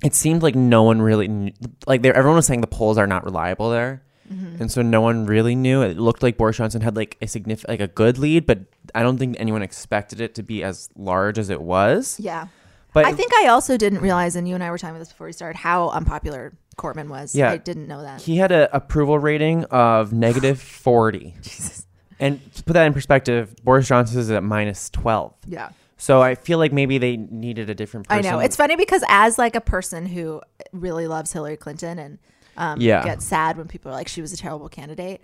[0.04, 1.52] it seemed like no one really knew,
[1.86, 4.02] like there everyone was saying the polls are not reliable there.
[4.32, 4.60] Mm-hmm.
[4.62, 5.82] And so no one really knew.
[5.82, 8.60] It looked like Boris Johnson had like a significant like a good lead, but
[8.94, 12.18] I don't think anyone expected it to be as large as it was.
[12.20, 12.48] yeah.
[12.94, 15.10] But I think I also didn't realize, and you and I were talking about this
[15.10, 17.34] before we started, how unpopular Corbyn was.
[17.34, 17.50] Yeah.
[17.50, 18.22] I didn't know that.
[18.22, 21.34] he had an approval rating of negative 40.
[22.20, 25.34] And to put that in perspective, Boris Johnson is at minus 12.
[25.46, 25.70] Yeah.
[25.96, 28.38] So I feel like maybe they needed a different I know.
[28.38, 30.40] It's funny because as like a person who
[30.72, 32.18] really loves Hillary Clinton and
[32.56, 33.04] um, Yeah.
[33.04, 35.20] gets sad when people are like she was a terrible candidate,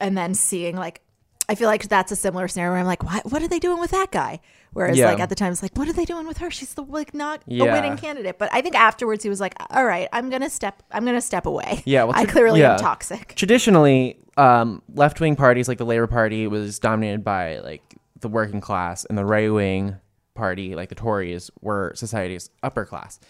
[0.00, 1.00] and then seeing like,
[1.48, 3.78] I feel like that's a similar scenario where I'm like, what, what are they doing
[3.78, 4.40] with that guy?
[4.72, 5.06] Whereas Yeah.
[5.10, 6.50] like at the time it's like, what are they doing with her?
[6.50, 8.38] She's the like not a winning candidate.
[8.38, 11.46] But I think afterwards he was like, all right, I'm gonna step, I'm gonna step
[11.46, 11.82] away.
[11.84, 12.72] Yeah, well, I clearly yeah.
[12.72, 13.34] am toxic.
[13.36, 17.82] traditionally um, left-wing parties like the labor party was dominated by like
[18.20, 19.96] the working class and the right-wing
[20.34, 23.20] party like the tories were society's upper class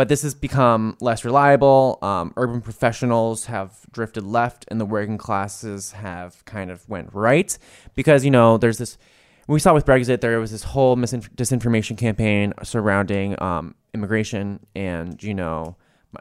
[0.00, 5.18] but this has become less reliable um, urban professionals have drifted left and the working
[5.18, 7.58] classes have kind of went right
[7.94, 8.96] because you know there's this
[9.46, 15.34] we saw with brexit there was this whole disinformation campaign surrounding um, immigration and you
[15.34, 15.76] know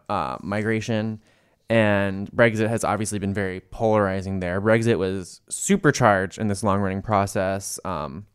[0.10, 1.22] uh, migration
[1.70, 4.60] and Brexit has obviously been very polarizing there.
[4.60, 7.80] Brexit was supercharged in this long running process.
[7.86, 8.26] Um,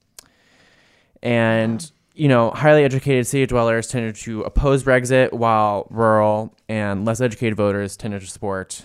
[1.20, 7.20] and, you know, highly educated city dwellers tended to oppose Brexit, while rural and less
[7.20, 8.84] educated voters tended to support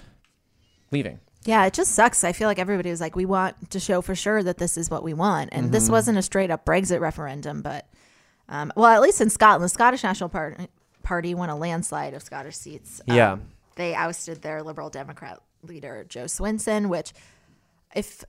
[0.91, 1.19] leaving.
[1.45, 2.23] Yeah, it just sucks.
[2.23, 4.89] I feel like everybody was like, we want to show for sure that this is
[4.89, 5.49] what we want.
[5.53, 5.71] And Mm-hmm.
[5.73, 7.87] this wasn't a straight up Brexit referendum, but,
[8.49, 10.57] um, well, at least in Scotland, the Scottish National Par-
[11.03, 12.99] Party won a landslide of Scottish seats.
[13.07, 13.37] Um, Yeah.
[13.75, 17.13] They ousted their Liberal Democrat leader, Jo Swinson, which,
[17.95, 18.25] if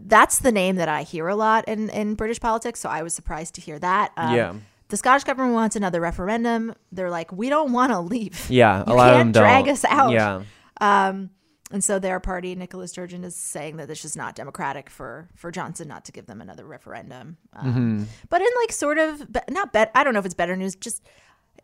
[0.00, 3.14] that's the name that I hear a lot in, in British politics, so I was
[3.14, 4.12] surprised to hear that.
[4.16, 4.54] Um, Yeah.
[4.88, 6.74] The Scottish government wants another referendum.
[6.92, 8.48] They're like, we don't want to leave.
[8.50, 9.72] Yeah, a You lot can't them drag don't.
[9.72, 10.12] us out.
[10.12, 10.42] Yeah.
[10.80, 11.30] Um,
[11.70, 15.50] and so their party, Nicola Sturgeon, is saying that this is not democratic for for
[15.50, 17.38] Johnson not to give them another referendum.
[17.54, 18.04] Um, Mm-hmm.
[18.28, 19.90] But in like sort of, not bet.
[19.94, 20.76] I don't know if it's better news.
[20.76, 21.02] Just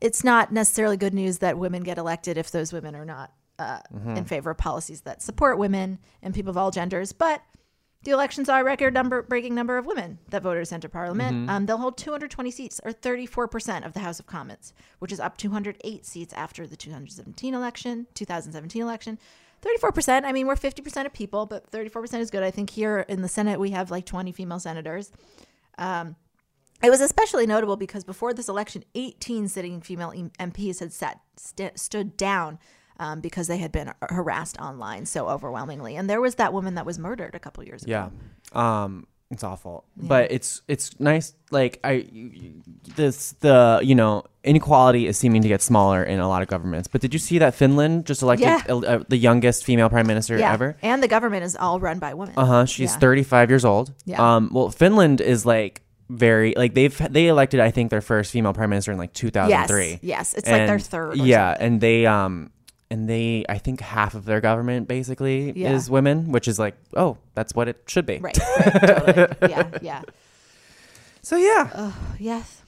[0.00, 3.80] it's not necessarily good news that women get elected if those women are not uh,
[3.94, 4.16] Mm-hmm.
[4.16, 7.12] in favor of policies that support women and people of all genders.
[7.12, 7.42] But
[8.02, 11.36] the elections are a record number breaking number of women that voters enter parliament.
[11.36, 11.50] Mm-hmm.
[11.50, 15.36] Um, they'll hold 220 seats, or 34% of the House of Commons, which is up
[15.36, 18.06] 208 seats after the 2017 election.
[18.14, 19.18] 2017 election.
[19.62, 20.24] 34%.
[20.24, 22.42] I mean, we're 50% of people, but 34% is good.
[22.42, 25.12] I think here in the Senate, we have like 20 female senators.
[25.76, 26.16] Um,
[26.82, 31.78] it was especially notable because before this election, 18 sitting female MPs had sat, st-
[31.78, 32.58] stood down
[33.00, 35.96] um, because they had been harassed online so overwhelmingly.
[35.96, 37.90] And there was that woman that was murdered a couple years ago.
[38.54, 38.84] Yeah.
[38.84, 41.34] Um, it's awful, but it's it's nice.
[41.52, 42.04] Like I,
[42.96, 46.88] this the you know inequality is seeming to get smaller in a lot of governments.
[46.88, 48.62] But did you see that Finland just elected Yeah.
[48.68, 50.52] uh, uh, the youngest female prime minister Yeah.
[50.52, 50.76] ever?
[50.82, 52.34] And the government is all run by women.
[52.36, 52.64] Uh huh.
[52.66, 52.98] She's Yeah.
[52.98, 53.92] 35 years old.
[54.04, 54.20] Yeah.
[54.36, 54.50] Um.
[54.52, 58.70] Well, Finland is like very like they've they elected I think their first female prime
[58.70, 59.90] minister in like 2003.
[59.90, 60.34] Yes, yes.
[60.34, 61.66] It's like their third Yeah, something.
[61.66, 62.50] and they um
[62.90, 65.72] and they I think half of their government basically Yeah.
[65.72, 68.18] is women, which is like oh that's what it should be.
[68.18, 69.36] Right, right, totally.
[69.50, 70.02] Yeah, yeah.
[71.22, 71.92] So yeah.
[72.18, 72.62] Yes.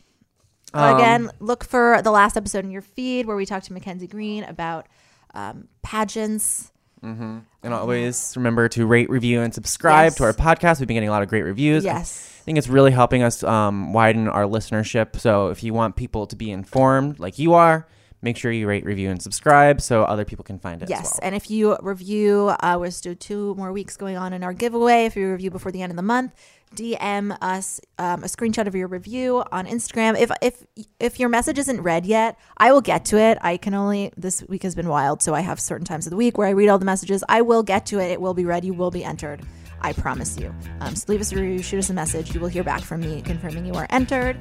[0.74, 4.06] Um, Again, look for the last episode in your feed where we talked to Mackenzie
[4.06, 4.86] Green about
[5.34, 6.70] um, pageants.
[7.02, 7.38] Mm-hmm.
[7.64, 10.14] And always remember to rate, review, and subscribe Yes.
[10.16, 10.78] to our podcast.
[10.78, 11.84] We've been getting a lot of great reviews.
[11.84, 12.28] Yes.
[12.40, 15.18] I think it's really helping us um, widen our listenership.
[15.18, 17.86] So if you want people to be informed like you are,
[18.22, 21.04] make sure you rate, review, and subscribe so other people can find it Yes, as
[21.14, 21.20] well.
[21.24, 25.04] and if you review, uh, we're still two more weeks going on in our giveaway.
[25.06, 26.32] If you review before the end of the month,
[26.74, 30.18] DM us um, a screenshot of your review on Instagram.
[30.18, 30.64] If if
[30.98, 33.36] if your message isn't read yet, I will get to it.
[33.42, 36.16] I can only this week has been wild, so I have certain times of the
[36.16, 37.22] week where I read all the messages.
[37.28, 38.10] I will get to it.
[38.10, 38.64] It will be read.
[38.64, 39.42] You will be entered.
[39.82, 40.54] I promise you.
[40.80, 42.34] Um, so leave us a review, shoot us a message.
[42.34, 44.38] You will hear back from me confirming you are entered.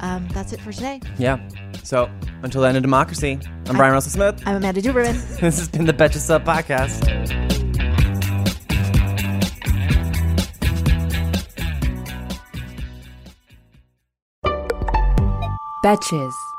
[0.00, 1.00] Um, that's it for today.
[1.18, 1.38] Yeah.
[1.82, 2.10] So
[2.42, 4.42] until the end of democracy, I'm Bryan Russell Smith.
[4.46, 5.14] I'm Amanda Duberman.
[5.40, 7.10] this has been the Betches Sup podcast.
[15.84, 16.53] Betches.